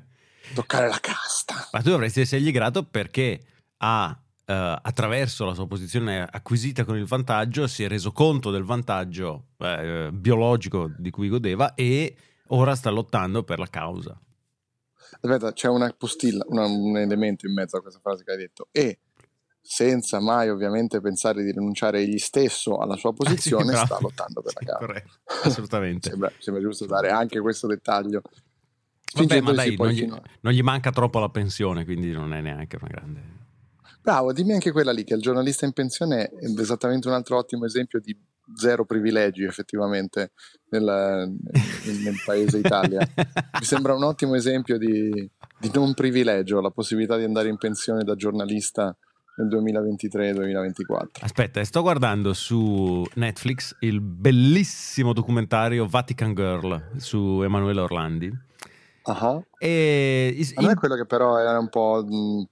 toccare 0.54 0.88
la 0.88 0.98
casta. 0.98 1.68
Ma 1.72 1.82
tu 1.82 1.90
dovresti 1.90 2.22
essergli 2.22 2.50
grato 2.50 2.82
perché 2.82 3.42
ha, 3.76 4.18
eh, 4.46 4.78
attraverso 4.80 5.44
la 5.44 5.52
sua 5.52 5.66
posizione 5.66 6.22
acquisita 6.22 6.86
con 6.86 6.96
il 6.96 7.04
vantaggio, 7.04 7.66
si 7.66 7.84
è 7.84 7.88
reso 7.88 8.10
conto 8.10 8.50
del 8.50 8.64
vantaggio 8.64 9.48
eh, 9.58 10.08
biologico 10.14 10.90
di 10.96 11.10
cui 11.10 11.28
godeva 11.28 11.74
e 11.74 12.16
ora 12.48 12.74
sta 12.74 12.88
lottando 12.88 13.42
per 13.42 13.58
la 13.58 13.68
causa. 13.68 14.18
Aspetta, 15.20 15.52
c'è 15.52 15.68
una 15.68 15.94
postilla, 15.94 16.42
una- 16.48 16.64
un 16.64 16.96
elemento 16.96 17.46
in 17.46 17.52
mezzo 17.52 17.76
a 17.76 17.82
questa 17.82 18.00
frase 18.00 18.24
che 18.24 18.30
hai 18.30 18.38
detto. 18.38 18.68
E 18.72 19.00
senza 19.68 20.20
mai 20.20 20.48
ovviamente 20.48 21.00
pensare 21.00 21.42
di 21.42 21.50
rinunciare 21.50 22.00
egli 22.00 22.18
stesso 22.18 22.78
alla 22.78 22.96
sua 22.96 23.12
posizione, 23.12 23.72
Ah, 23.74 23.78
sì, 23.78 23.84
sta 23.86 23.98
lottando 24.00 24.40
per 24.40 24.52
la 24.54 24.60
Sì, 24.60 24.66
causa. 24.66 24.86
corretto, 24.86 25.10
assolutamente. 25.42 26.08
sembra, 26.10 26.32
sembra 26.38 26.62
giusto 26.62 26.86
dare 26.86 27.10
anche 27.10 27.40
questo 27.40 27.66
dettaglio. 27.66 28.22
Vabbè, 29.14 29.40
ma 29.40 29.52
dai, 29.52 29.76
non 29.76 29.88
gli, 29.88 30.06
non 30.06 30.52
gli 30.52 30.62
manca 30.62 30.90
troppo 30.90 31.18
la 31.18 31.30
pensione, 31.30 31.84
quindi 31.84 32.12
non 32.12 32.32
è 32.32 32.40
neanche 32.40 32.76
una 32.80 32.88
grande... 32.88 33.34
Bravo, 34.02 34.32
dimmi 34.32 34.52
anche 34.52 34.70
quella 34.70 34.92
lì, 34.92 35.02
che 35.02 35.14
il 35.14 35.20
giornalista 35.20 35.64
in 35.66 35.72
pensione 35.72 36.28
è 36.28 36.60
esattamente 36.60 37.08
un 37.08 37.14
altro 37.14 37.38
ottimo 37.38 37.64
esempio 37.64 37.98
di 37.98 38.16
zero 38.54 38.84
privilegi 38.84 39.42
effettivamente 39.42 40.30
nel, 40.68 40.84
nel- 40.84 41.96
nel 42.02 42.22
paese 42.24 42.58
Italia. 42.58 43.00
Mi 43.58 43.64
sembra 43.64 43.94
un 43.94 44.04
ottimo 44.04 44.36
esempio 44.36 44.78
di, 44.78 45.28
di 45.58 45.70
non 45.72 45.92
privilegio, 45.94 46.60
la 46.60 46.70
possibilità 46.70 47.16
di 47.16 47.24
andare 47.24 47.48
in 47.48 47.56
pensione 47.56 48.04
da 48.04 48.14
giornalista 48.14 48.96
nel 49.36 49.48
2023-2024. 49.48 51.22
Aspetta, 51.22 51.62
sto 51.64 51.82
guardando 51.82 52.32
su 52.32 53.04
Netflix 53.14 53.76
il 53.80 54.00
bellissimo 54.00 55.12
documentario 55.12 55.86
Vatican 55.86 56.34
Girl 56.34 56.82
su 56.96 57.42
Emanuele 57.42 57.80
Orlandi. 57.80 58.32
Ah, 59.02 59.40
E 59.58 60.34
is- 60.36 60.52
A 60.56 60.62
me 60.62 60.70
in- 60.70 60.76
quello 60.76 60.96
che 60.96 61.06
però 61.06 61.38
era 61.38 61.58
un 61.58 61.68
po' 61.68 62.04
mh, 62.04 62.44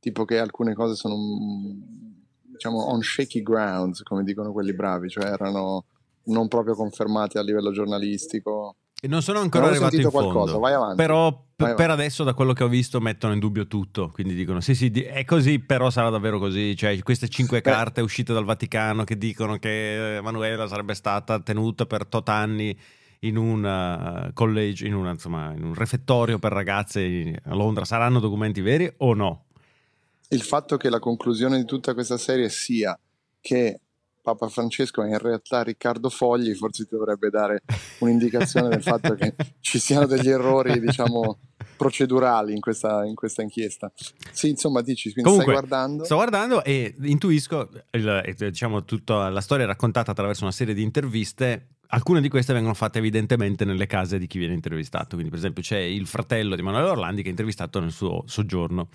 tipo 0.00 0.24
che 0.24 0.38
alcune 0.38 0.74
cose 0.74 0.94
sono 0.96 1.14
mh, 1.16 2.12
diciamo 2.52 2.90
on 2.90 3.00
shaky 3.02 3.42
grounds, 3.42 4.02
come 4.02 4.24
dicono 4.24 4.50
quelli 4.52 4.74
bravi, 4.74 5.08
cioè 5.08 5.26
erano 5.26 5.84
non 6.24 6.48
proprio 6.48 6.74
confermati 6.74 7.38
a 7.38 7.42
livello 7.42 7.70
giornalistico. 7.70 8.76
E 9.04 9.06
non 9.06 9.20
sono 9.20 9.40
ancora 9.40 9.66
Avevo 9.66 9.84
arrivato 9.84 10.06
in 10.06 10.10
fondo. 10.10 10.30
qualcosa, 10.30 10.56
vai 10.56 10.72
avanti. 10.72 10.96
Però 10.96 11.28
Vai 11.30 11.42
avanti. 11.56 11.76
per 11.82 11.90
adesso, 11.90 12.24
da 12.24 12.32
quello 12.32 12.54
che 12.54 12.64
ho 12.64 12.68
visto, 12.68 13.00
mettono 13.02 13.34
in 13.34 13.38
dubbio 13.38 13.66
tutto. 13.66 14.08
Quindi 14.08 14.34
dicono: 14.34 14.60
sì, 14.60 14.74
sì, 14.74 14.88
è 14.90 15.26
così, 15.26 15.58
però 15.58 15.90
sarà 15.90 16.08
davvero 16.08 16.38
così. 16.38 16.74
Cioè, 16.74 16.98
queste 17.02 17.28
cinque 17.28 17.60
Beh. 17.60 17.70
carte 17.70 18.00
uscite 18.00 18.32
dal 18.32 18.46
Vaticano 18.46 19.04
che 19.04 19.18
dicono 19.18 19.58
che 19.58 20.16
Emanuela 20.16 20.66
sarebbe 20.66 20.94
stata 20.94 21.38
tenuta 21.40 21.84
per 21.84 22.06
tot 22.06 22.30
anni 22.30 22.74
in 23.20 23.36
un 23.36 23.62
eh, 23.66 24.32
college, 24.32 24.86
in, 24.86 24.94
una, 24.94 25.10
insomma, 25.10 25.52
in 25.52 25.64
un 25.64 25.74
refettorio 25.74 26.38
per 26.38 26.52
ragazze 26.52 27.38
a 27.44 27.54
Londra. 27.54 27.84
Saranno 27.84 28.20
documenti 28.20 28.62
veri 28.62 28.90
o 28.98 29.12
no? 29.12 29.44
il 30.30 30.42
fatto 30.42 30.78
che 30.78 30.88
la 30.88 30.98
conclusione 30.98 31.58
di 31.58 31.66
tutta 31.66 31.92
questa 31.92 32.16
serie 32.16 32.48
sia 32.48 32.98
che 33.40 33.80
Papa 34.24 34.48
Francesco 34.48 35.02
è 35.02 35.08
in 35.08 35.18
realtà 35.18 35.62
Riccardo 35.62 36.08
Fogli, 36.08 36.54
forse 36.54 36.84
ti 36.86 36.96
dovrebbe 36.96 37.28
dare 37.28 37.60
un'indicazione 37.98 38.70
del 38.70 38.82
fatto 38.82 39.14
che 39.14 39.34
ci 39.60 39.78
siano 39.78 40.06
degli 40.06 40.30
errori, 40.30 40.80
diciamo, 40.80 41.40
procedurali 41.76 42.54
in 42.54 42.60
questa, 42.60 43.04
in 43.04 43.14
questa 43.14 43.42
inchiesta. 43.42 43.92
Sì, 44.32 44.48
insomma, 44.48 44.80
dici, 44.80 45.12
quindi 45.12 45.30
Comunque, 45.30 45.52
stai 45.54 45.66
guardando. 45.68 46.04
Sto 46.04 46.14
guardando 46.14 46.64
e 46.64 46.96
intuisco, 47.02 47.68
il- 47.90 48.22
eh, 48.24 48.34
diciamo, 48.34 48.84
tutta 48.84 49.28
la 49.28 49.42
storia 49.42 49.66
raccontata 49.66 50.12
attraverso 50.12 50.44
una 50.44 50.52
serie 50.52 50.72
di 50.72 50.82
interviste. 50.82 51.73
Alcune 51.94 52.20
di 52.20 52.28
queste 52.28 52.52
vengono 52.52 52.74
fatte 52.74 52.98
evidentemente 52.98 53.64
nelle 53.64 53.86
case 53.86 54.18
di 54.18 54.26
chi 54.26 54.38
viene 54.38 54.54
intervistato. 54.54 55.10
Quindi, 55.10 55.30
per 55.30 55.38
esempio, 55.38 55.62
c'è 55.62 55.78
il 55.78 56.06
fratello 56.06 56.54
di 56.56 56.60
Emanuele 56.60 56.88
Orlandi 56.88 57.22
che 57.22 57.28
è 57.28 57.30
intervistato 57.30 57.78
nel 57.78 57.92
suo 57.92 58.24
soggiorno. 58.26 58.88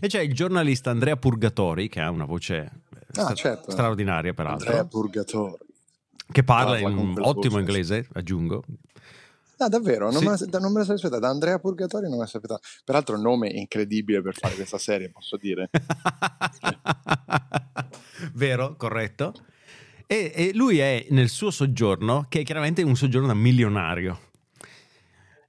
E 0.00 0.08
c'è 0.08 0.20
il 0.20 0.32
giornalista 0.32 0.90
Andrea 0.90 1.16
Purgatori, 1.16 1.88
che 1.88 2.00
ha 2.00 2.10
una 2.10 2.24
voce 2.24 2.56
eh, 2.56 3.20
Ah, 3.20 3.34
certo. 3.34 3.70
straordinaria, 3.70 4.32
peraltro, 4.32 4.64
Andrea 4.66 4.84
Purgatori. 4.86 5.56
che 6.30 6.42
parla 6.42 6.80
Parla 6.80 6.88
in 6.88 7.14
ottimo 7.18 7.54
voce. 7.54 7.58
inglese, 7.58 8.06
aggiungo. 8.14 8.64
Ah, 9.58 9.68
davvero? 9.68 10.10
Non, 10.10 10.20
Sì. 10.20 10.28
me 10.28 10.36
la, 10.50 10.58
non 10.60 10.72
me 10.72 10.78
la 10.78 10.84
sarei 10.84 11.00
aspettata. 11.02 11.28
Andrea 11.28 11.58
Purgatori 11.58 12.04
non 12.04 12.12
me 12.12 12.18
la 12.20 12.26
sarei 12.26 12.42
aspettata. 12.46 12.66
Peraltro, 12.84 13.18
nome 13.18 13.48
incredibile 13.48 14.22
per 14.22 14.34
fare 14.38 14.54
questa 14.54 14.78
serie, 14.78 15.10
posso 15.10 15.36
dire. 15.36 15.68
Vero, 18.34 18.76
corretto. 18.76 19.32
E, 20.10 20.32
e 20.34 20.52
lui 20.54 20.78
è 20.78 21.04
nel 21.10 21.28
suo 21.28 21.50
soggiorno, 21.50 22.24
che 22.30 22.40
è 22.40 22.42
chiaramente 22.42 22.82
un 22.82 22.96
soggiorno 22.96 23.26
da 23.26 23.34
milionario. 23.34 24.18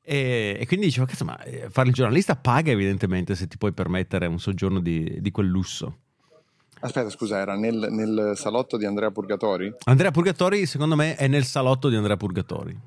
E, 0.04 0.58
e 0.60 0.68
quindi 0.68 0.88
dicevo, 0.88 1.06
cazzo, 1.06 1.24
ma 1.24 1.42
eh, 1.44 1.70
fare 1.70 1.88
il 1.88 1.94
giornalista 1.94 2.36
paga 2.36 2.70
evidentemente 2.70 3.36
se 3.36 3.48
ti 3.48 3.58
puoi 3.58 3.72
permettere 3.72 4.26
un 4.26 4.38
soggiorno 4.38 4.82
di, 4.82 5.22
di 5.22 5.32
quel 5.32 5.48
lusso. 5.48 6.00
Aspetta, 6.82 7.10
scusa, 7.10 7.38
era 7.38 7.56
nel, 7.56 7.88
nel 7.90 8.34
salotto 8.36 8.76
di 8.76 8.86
Andrea 8.86 9.12
Purgatori? 9.12 9.74
Andrea 9.86 10.12
Purgatori, 10.12 10.66
secondo 10.66 10.98
me, 10.98 11.16
è 11.16 11.30
nel 11.30 11.46
salotto 11.46 11.88
di 11.88 11.96
Andrea 11.96 12.18
Purgatori. 12.18 12.78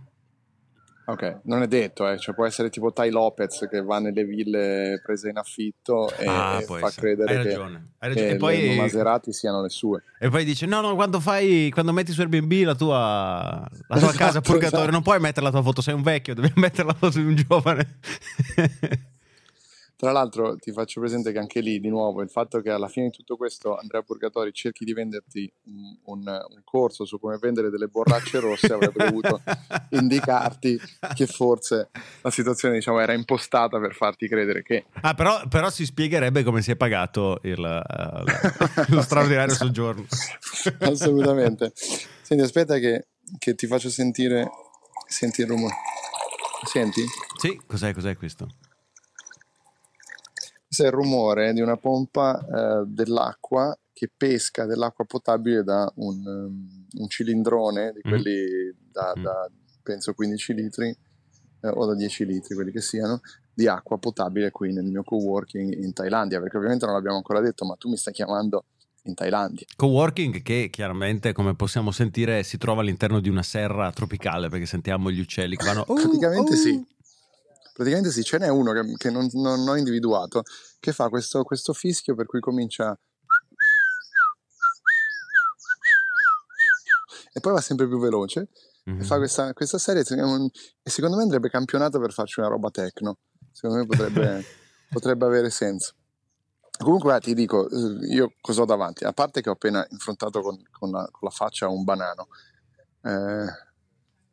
Ok, 1.05 1.41
non 1.45 1.63
è 1.63 1.67
detto, 1.67 2.09
eh. 2.09 2.17
cioè, 2.19 2.33
può 2.35 2.47
essere 2.47 2.71
tipo 2.71 2.93
Tai 2.93 3.11
Lopez 3.11 3.67
che 3.69 3.83
va 3.83 3.99
nelle 3.99 4.25
ville 4.25 5.01
prese 5.05 5.31
in 5.31 5.37
affitto 5.37 6.09
e, 6.17 6.27
Ah, 6.27 6.59
e 6.61 6.63
fa 6.65 6.77
essere. 6.87 6.91
credere 7.15 7.37
Hai 7.39 7.43
che, 7.43 7.49
ragione. 7.49 7.87
Hai 7.99 8.09
ragione. 8.09 8.27
che 8.29 8.35
E 8.35 8.37
poi- 8.37 8.77
Maserati 8.77 9.33
siano 9.33 9.63
le 9.63 9.69
sue. 9.69 10.03
E 10.21 10.29
poi 10.29 10.45
dice: 10.45 10.67
No, 10.67 10.81
no, 10.81 10.95
quando 10.95 11.19
fai, 11.19 11.71
quando 11.73 11.93
metti 11.93 12.13
su 12.13 12.21
Airbnb 12.21 12.53
la 12.65 12.75
tua, 12.77 12.97
la 12.97 13.69
tua 13.87 13.97
Esatto, 13.97 14.17
casa 14.17 14.41
Purgatorio, 14.41 14.77
esatto. 14.79 14.91
non 14.93 15.03
puoi 15.03 15.19
mettere 15.19 15.45
la 15.45 15.51
tua 15.53 15.63
foto, 15.63 15.83
sei 15.83 15.95
un 15.95 16.03
vecchio, 16.03 16.35
devi 16.35 16.53
mettere 16.57 16.87
la 16.87 16.95
foto 16.95 17.19
di 17.19 17.25
un 17.25 17.35
giovane. 17.35 17.99
Tra 20.03 20.11
l'altro 20.11 20.57
ti 20.57 20.73
faccio 20.73 20.99
presente 20.99 21.31
che 21.31 21.39
anche 21.39 21.61
lì, 21.61 21.79
di 21.79 21.89
nuovo, 21.89 22.23
il 22.23 22.29
fatto 22.29 22.61
che 22.61 22.71
alla 22.71 22.89
fine 22.89 23.07
di 23.07 23.13
tutto 23.13 23.37
questo 23.37 23.77
Andrea 23.77 24.03
Purgatori 24.03 24.53
cerchi 24.53 24.85
di 24.85 24.93
venderti 24.93 25.49
un, 25.67 25.97
un- 26.07 26.27
un 26.49 26.61
corso 26.65 27.05
su 27.05 27.21
come 27.21 27.39
vendere 27.39 27.71
delle 27.71 27.87
borracce 27.87 28.41
rosse 28.41 28.73
avrebbe 28.73 28.99
dovuto 29.07 29.41
indicarti 29.91 30.77
che 31.15 31.27
forse 31.29 31.91
la 32.21 32.31
situazione 32.33 32.75
diciamo, 32.75 32.99
era 32.99 33.13
impostata 33.13 33.79
per 33.79 33.95
farti 33.95 34.27
credere 34.27 34.65
che 34.65 34.87
Ah, 35.03 35.15
però, 35.15 35.47
però 35.47 35.71
si 35.71 35.85
spiegherebbe 35.85 36.43
come 36.43 36.63
si 36.63 36.73
è 36.73 36.77
pagato 36.77 37.39
il, 37.43 37.65
eh, 37.65 38.93
lo 38.93 39.03
straordinario 39.03 39.55
soggiorno. 39.55 40.05
assolutamente 40.81 41.73
senti 41.77 42.43
aspetta 42.43 42.79
che, 42.79 43.07
che 43.39 43.55
ti 43.55 43.69
faccio 43.69 43.89
sentire 43.89 44.51
senti 45.07 45.43
il 45.43 45.47
rumore 45.47 45.75
senti? 46.65 47.05
Sì, 47.39 47.61
cos'è, 47.69 47.93
cos'è 47.95 48.17
questo? 48.17 48.49
Questo 50.73 50.85
è 50.85 50.87
il 50.87 50.93
rumore 50.93 51.53
di 51.53 51.61
una 51.61 51.77
pompa 51.77 52.41
eh, 52.41 52.85
dell'acqua 52.87 53.77
che 53.93 54.11
pesca 54.17 54.65
dell'acqua 54.65 55.05
potabile 55.05 55.63
da 55.63 55.91
un, 55.97 56.27
um, 56.27 56.87
un 56.99 57.09
cilindrone 57.09 57.93
di 57.93 58.01
Mhm. 58.03 58.11
quelli 58.11 58.75
da, 58.91 59.13
Mm. 59.17 59.23
da, 59.23 59.51
penso 59.83 60.15
15 60.15 60.55
litri 60.55 60.89
eh, 60.89 61.69
o 61.69 61.85
da 61.85 61.95
10 61.95 62.25
litri 62.25 62.55
quelli 62.55 62.73
che 62.73 62.81
siano 62.81 63.21
di 63.53 63.69
acqua 63.69 63.99
potabile 63.99 64.51
qui 64.51 64.73
nel 64.73 64.85
mio 64.87 65.03
coworking 65.03 65.75
in 65.83 65.93
Thailandia 65.93 66.41
perché 66.41 66.57
ovviamente 66.57 66.87
non 66.87 66.95
l'abbiamo 66.95 67.19
ancora 67.19 67.41
detto 67.41 67.67
ma 67.67 67.75
tu 67.77 67.91
mi 67.91 67.97
stai 67.99 68.15
chiamando 68.15 68.65
in 69.05 69.15
Thailandia 69.15 69.67
Coworking 69.77 70.41
che 70.43 70.69
chiaramente, 70.71 71.33
come 71.33 71.55
possiamo 71.55 71.91
sentire, 71.91 72.45
si 72.45 72.57
trova 72.57 72.81
all'interno 72.81 73.21
di 73.21 73.29
una 73.29 73.43
serra 73.43 73.91
tropicale 73.93 74.49
perché 74.49 74.65
sentiamo 74.65 75.11
gli 75.11 75.19
uccelli 75.21 75.57
che 75.57 75.65
vanno... 75.67 75.85
"Uh, 75.89 75.95
Praticamente 75.95 76.53
uh". 76.55 76.57
sì. 76.57 76.87
Praticamente 77.73 78.11
sì, 78.11 78.23
ce 78.23 78.39
n'è 78.39 78.49
uno 78.49 78.73
che, 78.73 78.95
che 78.97 79.11
non, 79.11 79.29
non 79.33 79.67
ho 79.67 79.77
individuato 79.77 80.43
che 80.79 80.93
fa 80.93 81.09
questo, 81.09 81.43
questo 81.43 81.73
fischio 81.73 82.15
per 82.15 82.27
cui 82.27 82.41
comincia 82.41 82.99
e 87.35 87.41
poi 87.41 87.53
va 87.53 87.61
sempre 87.61 87.89
più 87.89 87.99
veloce 87.99 88.49
Mhm. 88.85 89.01
e 89.01 89.05
fa 89.05 89.17
questa, 89.17 89.53
questa 89.53 89.79
serie 89.79 90.01
e 90.03 90.91
secondo 90.91 91.17
me 91.17 91.23
andrebbe 91.23 91.49
campionato 91.49 92.01
per 92.01 92.13
farci 92.13 92.41
una 92.41 92.49
roba 92.49 92.71
techno. 92.71 93.19
Secondo 93.53 93.77
me 93.79 93.87
potrebbe, 93.87 94.45
potrebbe 94.91 95.25
avere 95.25 95.51
senso. 95.51 95.93
Comunque 96.79 97.11
guarda, 97.11 97.27
ti 97.27 97.35
dico 97.35 97.69
eh, 97.69 98.07
io 98.07 98.33
cosa 98.41 98.63
ho 98.63 98.65
davanti? 98.65 99.05
A 99.05 99.13
parte 99.13 99.41
che 99.41 99.51
ho 99.51 99.53
appena 99.53 99.87
infrontato 99.91 100.41
con, 100.41 100.61
con 100.71 100.91
la, 100.91 101.07
con 101.11 101.21
la 101.29 101.31
faccia 101.31 101.69
un 101.69 101.85
banano 101.85 102.27
eh, 103.03 103.47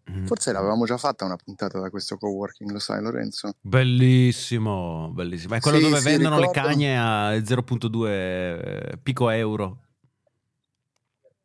Mhm. 0.10 0.26
Forse 0.26 0.52
l'avevamo 0.52 0.86
già 0.86 0.98
fatta 0.98 1.26
una 1.26 1.36
puntata 1.36 1.80
da 1.80 1.90
questo 1.90 2.18
coworking, 2.18 2.72
lo 2.72 2.80
sai 2.80 3.02
Lorenzo? 3.02 3.54
Bellissimo, 3.62 5.12
bellissimo. 5.14 5.56
È 5.56 5.60
quello 5.60 5.78
Sì, 5.78 5.84
dove 5.84 5.98
sì, 6.00 6.04
vendono 6.10 6.36
le 6.40 6.48
ricordo. 6.48 6.68
cagne 6.70 6.98
a 7.00 7.46
0.2 7.46 9.00
pico 9.04 9.30
euro. 9.30 9.84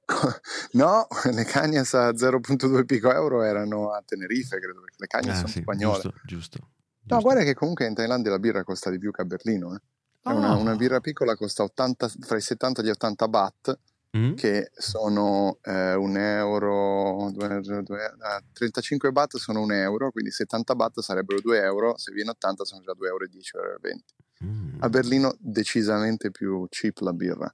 No, 0.72 1.06
le 1.32 1.44
Cagnas 1.44 1.94
a 1.94 2.14
0.2 2.16 2.84
pico 2.84 3.10
euro 3.12 3.42
erano 3.42 3.90
a 3.92 4.02
Tenerife, 4.04 4.58
credo, 4.58 4.80
perché 4.80 4.96
le 4.98 5.06
Cagnas 5.06 5.36
Ah, 5.36 5.40
sono 5.40 5.52
sì, 5.52 5.60
spagnole. 5.62 6.02
giusto, 6.02 6.14
giusto. 6.26 6.58
No, 6.58 6.68
giusto. 7.06 7.20
guarda 7.22 7.42
che 7.42 7.54
comunque 7.54 7.86
in 7.86 7.94
Thailandia 7.94 8.30
la 8.30 8.38
birra 8.38 8.64
costa 8.64 8.90
di 8.90 8.98
più 8.98 9.10
che 9.10 9.22
a 9.22 9.24
Berlino. 9.24 9.74
eh. 9.74 9.80
È 10.22 10.30
Una, 10.30 10.52
Ah. 10.52 10.56
una 10.56 10.74
birra 10.74 11.00
piccola 11.00 11.36
costa 11.36 11.62
80, 11.62 12.08
fra 12.08 12.36
i 12.36 12.40
70 12.40 12.80
e 12.80 12.84
gli 12.84 12.90
80 12.90 13.28
baht, 13.28 13.78
mm. 14.16 14.34
che 14.34 14.70
sono 14.74 15.58
eh, 15.62 15.94
un 15.94 16.16
euro, 16.16 17.30
due, 17.32 17.60
due, 17.60 17.82
due, 17.82 18.14
ah, 18.20 18.42
35 18.52 19.12
baht 19.12 19.36
sono 19.36 19.60
un 19.60 19.72
euro, 19.72 20.10
quindi 20.10 20.30
70 20.30 20.74
baht 20.74 21.00
sarebbero 21.00 21.40
2 21.40 21.60
euro, 21.60 21.96
se 21.96 22.12
viene 22.12 22.30
80 22.30 22.64
sono 22.64 22.82
già 22.82 22.92
2,10 22.92 23.06
euro, 23.06 23.26
10, 23.26 23.52
20. 23.80 24.14
Mm. 24.44 24.82
A 24.82 24.88
Berlino 24.88 25.34
decisamente 25.38 26.30
più 26.30 26.66
cheap 26.68 26.98
la 26.98 27.12
birra, 27.12 27.52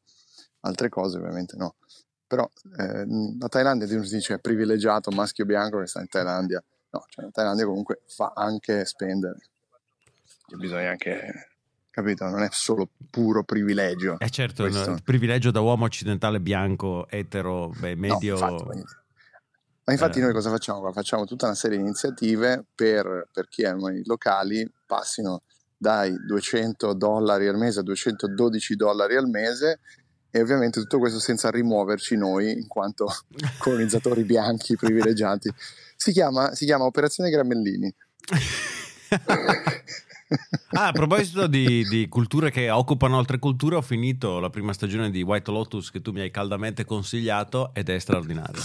altre 0.60 0.88
cose 0.88 1.18
ovviamente 1.18 1.56
no. 1.56 1.76
Però 2.26 2.48
eh, 2.78 3.04
la 3.38 3.48
Thailandia 3.48 3.88
uno 3.90 4.04
si 4.04 4.14
dice 4.14 4.34
è 4.34 4.38
privilegiato, 4.38 5.10
maschio 5.10 5.44
bianco 5.44 5.80
che 5.80 5.86
sta 5.86 6.00
in 6.00 6.08
Thailandia. 6.08 6.62
No, 6.90 7.04
cioè 7.08 7.24
la 7.24 7.30
Thailandia 7.32 7.64
comunque 7.66 8.02
fa 8.06 8.32
anche 8.34 8.84
spendere. 8.84 9.38
E 10.52 10.56
bisogna 10.56 10.90
anche 10.90 11.50
capito? 11.90 12.24
Non 12.26 12.42
è 12.42 12.48
solo 12.50 12.88
puro 13.10 13.44
privilegio. 13.44 14.18
Eh 14.18 14.30
certo, 14.30 14.68
no, 14.68 14.98
privilegio 15.04 15.50
da 15.50 15.60
uomo 15.60 15.84
occidentale 15.84 16.40
bianco, 16.40 17.08
etero, 17.08 17.72
beh, 17.78 17.96
medio... 17.96 18.38
No, 18.38 18.50
infatti, 18.50 18.84
ma 19.84 19.92
infatti 19.92 20.18
eh. 20.18 20.22
noi 20.22 20.32
cosa 20.32 20.50
facciamo? 20.50 20.92
Facciamo 20.92 21.24
tutta 21.24 21.46
una 21.46 21.54
serie 21.54 21.76
di 21.76 21.82
iniziative 21.82 22.64
per, 22.74 23.28
per 23.32 23.48
chi 23.48 23.62
è 23.62 23.70
i 23.74 24.02
locali 24.04 24.70
passino 24.86 25.42
dai 25.76 26.14
200 26.26 26.92
dollari 26.94 27.48
al 27.48 27.56
mese 27.56 27.80
a 27.80 27.82
212 27.82 28.76
dollari 28.76 29.16
al 29.16 29.28
mese 29.28 29.80
e 30.30 30.40
ovviamente 30.40 30.78
tutto 30.78 30.98
questo 30.98 31.18
senza 31.18 31.50
rimuoverci 31.50 32.16
noi 32.16 32.52
in 32.52 32.68
quanto 32.68 33.06
colonizzatori 33.58 34.22
bianchi 34.24 34.76
privilegiati. 34.76 35.52
Si 35.96 36.12
chiama, 36.12 36.54
si 36.54 36.66
chiama 36.66 36.84
Operazione 36.84 37.30
Gramellini. 37.30 37.92
ah, 40.72 40.88
a 40.88 40.92
proposito 40.92 41.46
di, 41.46 41.84
di, 41.84 42.08
culture 42.08 42.50
che 42.50 42.70
occupano 42.70 43.18
altre 43.18 43.38
culture, 43.38 43.76
ho 43.76 43.82
finito 43.82 44.38
la 44.38 44.50
prima 44.50 44.72
stagione 44.72 45.10
di 45.10 45.22
White 45.22 45.50
Lotus 45.50 45.90
che 45.90 46.00
tu 46.00 46.12
mi 46.12 46.20
hai 46.20 46.30
caldamente 46.30 46.84
consigliato 46.84 47.70
ed 47.74 47.88
è 47.88 47.98
straordinario. 47.98 48.60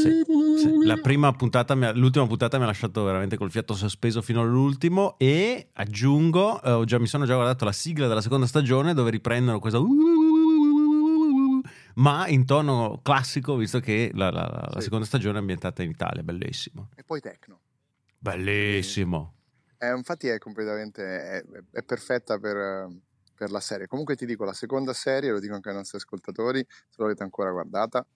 Sì, 0.00 0.24
sì. 0.56 0.84
La 0.84 0.96
prima 0.96 1.32
puntata, 1.32 1.74
l'ultima 1.92 2.26
puntata 2.26 2.56
mi 2.58 2.64
ha 2.64 2.66
lasciato 2.66 3.04
veramente 3.04 3.36
col 3.36 3.50
fiato 3.50 3.74
sospeso 3.74 4.22
fino 4.22 4.40
all'ultimo 4.40 5.16
e 5.18 5.68
aggiungo, 5.74 6.62
eh, 6.62 6.84
già, 6.86 6.98
mi 6.98 7.06
sono 7.06 7.26
già 7.26 7.34
guardato 7.34 7.64
la 7.64 7.72
sigla 7.72 8.06
della 8.08 8.20
seconda 8.20 8.46
stagione 8.46 8.94
dove 8.94 9.10
riprendono 9.10 9.58
questa 9.58 9.78
ma 11.94 12.26
in 12.28 12.46
tono 12.46 13.00
classico 13.02 13.56
visto 13.56 13.80
che 13.80 14.10
la, 14.14 14.30
la, 14.30 14.68
la 14.70 14.78
sì. 14.78 14.84
seconda 14.84 15.04
stagione 15.04 15.36
è 15.36 15.40
ambientata 15.40 15.82
in 15.82 15.90
Italia, 15.90 16.22
bellissimo. 16.22 16.88
E 16.94 17.02
poi 17.02 17.20
Tecno. 17.20 17.58
Bellissimo. 18.22 19.36
Eh, 19.78 19.96
infatti 19.96 20.28
è 20.28 20.36
completamente 20.36 21.02
è, 21.02 21.44
è 21.72 21.82
perfetta 21.82 22.38
per, 22.38 22.86
per, 23.34 23.50
la 23.50 23.60
serie. 23.60 23.86
Comunque 23.86 24.14
ti 24.14 24.26
dico, 24.26 24.44
la 24.44 24.52
seconda 24.52 24.92
serie, 24.92 25.30
lo 25.30 25.40
dico 25.40 25.54
anche 25.54 25.70
ai 25.70 25.74
nostri 25.74 25.96
ascoltatori, 25.96 26.62
se 26.68 26.96
l'avete 27.00 27.22
ancora 27.22 27.50
guardata, 27.50 28.06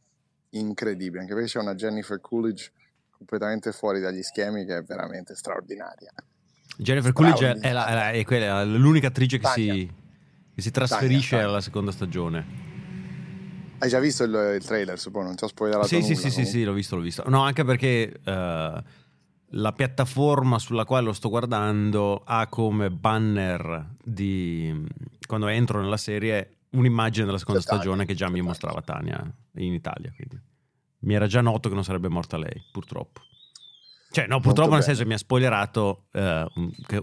incredibile, 0.51 1.23
anche 1.23 1.33
perché 1.33 1.49
c'è 1.49 1.59
una 1.59 1.75
Jennifer 1.75 2.21
Coolidge 2.21 2.71
completamente 3.17 3.73
fuori 3.73 4.01
dagli 4.01 4.23
schemi 4.23 4.67
che 4.67 4.77
è 4.77 4.83
veramente 4.83 5.35
straordinaria. 5.35 6.13
Jennifer 6.77 7.15
Coolidge 7.15 7.53
è, 7.61 7.73
la, 7.73 8.11
è, 8.11 8.25
quella, 8.27 8.61
è 8.61 8.65
l'unica 8.67 9.07
attrice 9.07 9.39
che 9.39 9.47
si, 9.47 9.91
che 10.55 10.61
si, 10.61 10.71
trasferisce 10.71 11.31
Tania, 11.31 11.45
Tania. 11.45 11.49
alla 11.49 11.61
seconda 11.63 11.93
stagione. 11.93 12.73
Hai 13.79 13.89
già 13.89 14.01
visto 14.01 14.25
il, 14.25 14.57
il 14.57 14.65
trailer, 14.65 14.99
suppongo, 14.99 15.29
non 15.29 15.37
ti 15.37 15.45
ho 15.45 15.49
spoilerato 15.49 15.87
sì, 15.87 16.01
nulla. 16.01 16.07
Sì, 16.09 16.15
sì, 16.15 16.31
sì, 16.31 16.45
sì, 16.45 16.65
l'ho 16.65 16.75
visto, 16.75 16.97
l'ho 16.97 17.03
visto. 17.03 17.25
No, 17.27 17.43
anche 17.43 17.65
perché... 17.65 18.13
Uh, 18.23 19.03
la 19.57 19.73
piattaforma 19.73 20.59
sulla 20.59 20.85
quale 20.85 21.07
lo 21.07 21.13
sto 21.13 21.29
guardando 21.29 22.23
ha 22.25 22.47
come 22.49 22.91
banner 22.91 23.95
di 24.03 24.87
quando 25.27 25.49
entro 25.49 25.81
nella 25.81 25.97
serie 25.97 26.57
un'immagine 26.71 27.25
della 27.25 27.39
seconda 27.39 27.61
stagione 27.61 28.05
che 28.05 28.15
già 28.15 28.29
mi 28.29 28.41
mostrava 28.41 28.83
Tania 28.83 29.23
in 29.57 29.73
Italia. 29.73 30.13
Quindi 30.15 30.41
mi 31.01 31.15
era 31.15 31.27
già 31.27 31.41
noto 31.41 31.69
che 31.69 31.75
non 31.75 31.85
sarebbe 31.85 32.09
morta 32.09 32.37
lei, 32.37 32.63
purtroppo. 32.73 33.21
Cioè, 34.11 34.27
no, 34.27 34.39
purtroppo 34.39 34.71
Molto 34.71 34.77
nel 34.77 34.81
bene. 34.81 34.83
senso 34.83 35.07
mi 35.07 35.15
ha 35.15 35.19
spoilerato 35.19 36.07
eh, 36.13 36.47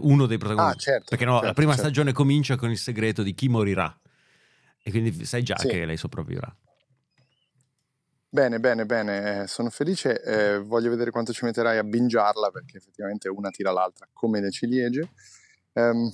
uno 0.00 0.26
dei 0.26 0.38
protagonisti. 0.38 0.76
Ah, 0.76 0.92
certo, 0.92 1.06
perché 1.10 1.24
no, 1.24 1.32
certo, 1.32 1.46
la 1.46 1.52
prima 1.52 1.72
certo. 1.72 1.86
stagione 1.88 2.12
comincia 2.12 2.56
con 2.56 2.70
il 2.70 2.78
segreto 2.78 3.22
di 3.22 3.34
chi 3.34 3.48
morirà. 3.48 3.94
E 4.82 4.90
quindi 4.90 5.24
sai 5.24 5.42
già 5.42 5.56
sì. 5.58 5.68
che 5.68 5.84
lei 5.84 5.96
sopravvivrà. 5.96 6.54
Bene, 8.34 8.60
bene, 8.60 8.86
bene, 8.86 9.42
eh, 9.42 9.46
sono 9.46 9.68
felice, 9.68 10.22
eh, 10.22 10.58
voglio 10.58 10.88
vedere 10.88 11.10
quanto 11.10 11.34
ci 11.34 11.44
metterai 11.44 11.76
a 11.76 11.84
bingiarla 11.84 12.50
perché 12.50 12.78
effettivamente 12.78 13.28
una 13.28 13.50
tira 13.50 13.72
l'altra 13.72 14.08
come 14.10 14.40
le 14.40 14.50
ciliegie. 14.50 15.06
Um, 15.74 16.10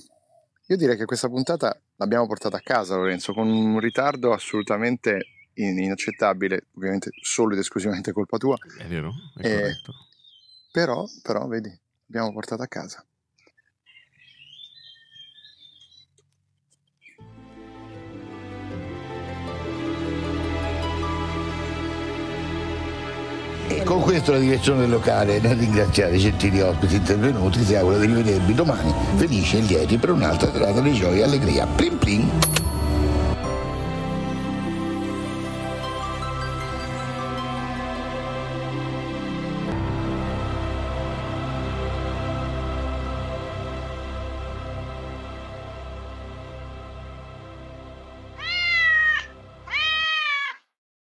io 0.67 0.75
direi 0.75 0.97
che 0.97 1.05
questa 1.05 1.29
puntata 1.29 1.79
l'abbiamo 1.95 2.27
portata 2.27 2.57
a 2.57 2.61
casa 2.61 2.97
Lorenzo 2.97 3.31
con 3.31 3.47
un 3.47 3.79
ritardo 3.79 4.33
assolutamente 4.33 5.27
inaccettabile, 5.53 6.65
ovviamente 6.73 7.11
solo 7.21 7.53
ed 7.53 7.59
esclusivamente 7.59 8.11
colpa 8.11 8.35
tua. 8.35 8.57
È 8.77 8.85
vero, 8.87 9.13
è 9.37 9.47
eh, 9.47 9.75
però, 10.73 11.05
però, 11.21 11.47
vedi, 11.47 11.69
l'abbiamo 12.07 12.33
portata 12.33 12.63
a 12.63 12.67
casa. 12.67 13.01
E 23.71 23.83
con 23.83 24.01
questo 24.01 24.31
la 24.31 24.39
direzione 24.39 24.79
del 24.79 24.89
locale, 24.89 25.39
nel 25.39 25.55
ringraziare 25.55 26.15
i 26.15 26.19
gentili 26.19 26.59
ospiti 26.59 26.95
intervenuti, 26.95 27.63
si 27.63 27.75
augura 27.75 27.99
di 27.99 28.07
rivedervi 28.07 28.55
domani 28.55 28.91
felici 29.15 29.57
e 29.57 29.61
lieti 29.61 29.97
per 29.97 30.09
un'altra 30.09 30.51
serata 30.51 30.81
di 30.81 30.91
gioia 30.93 31.21
e 31.21 31.23
allegria. 31.23 31.67
Plim 31.67 31.97
plim! 31.97 32.29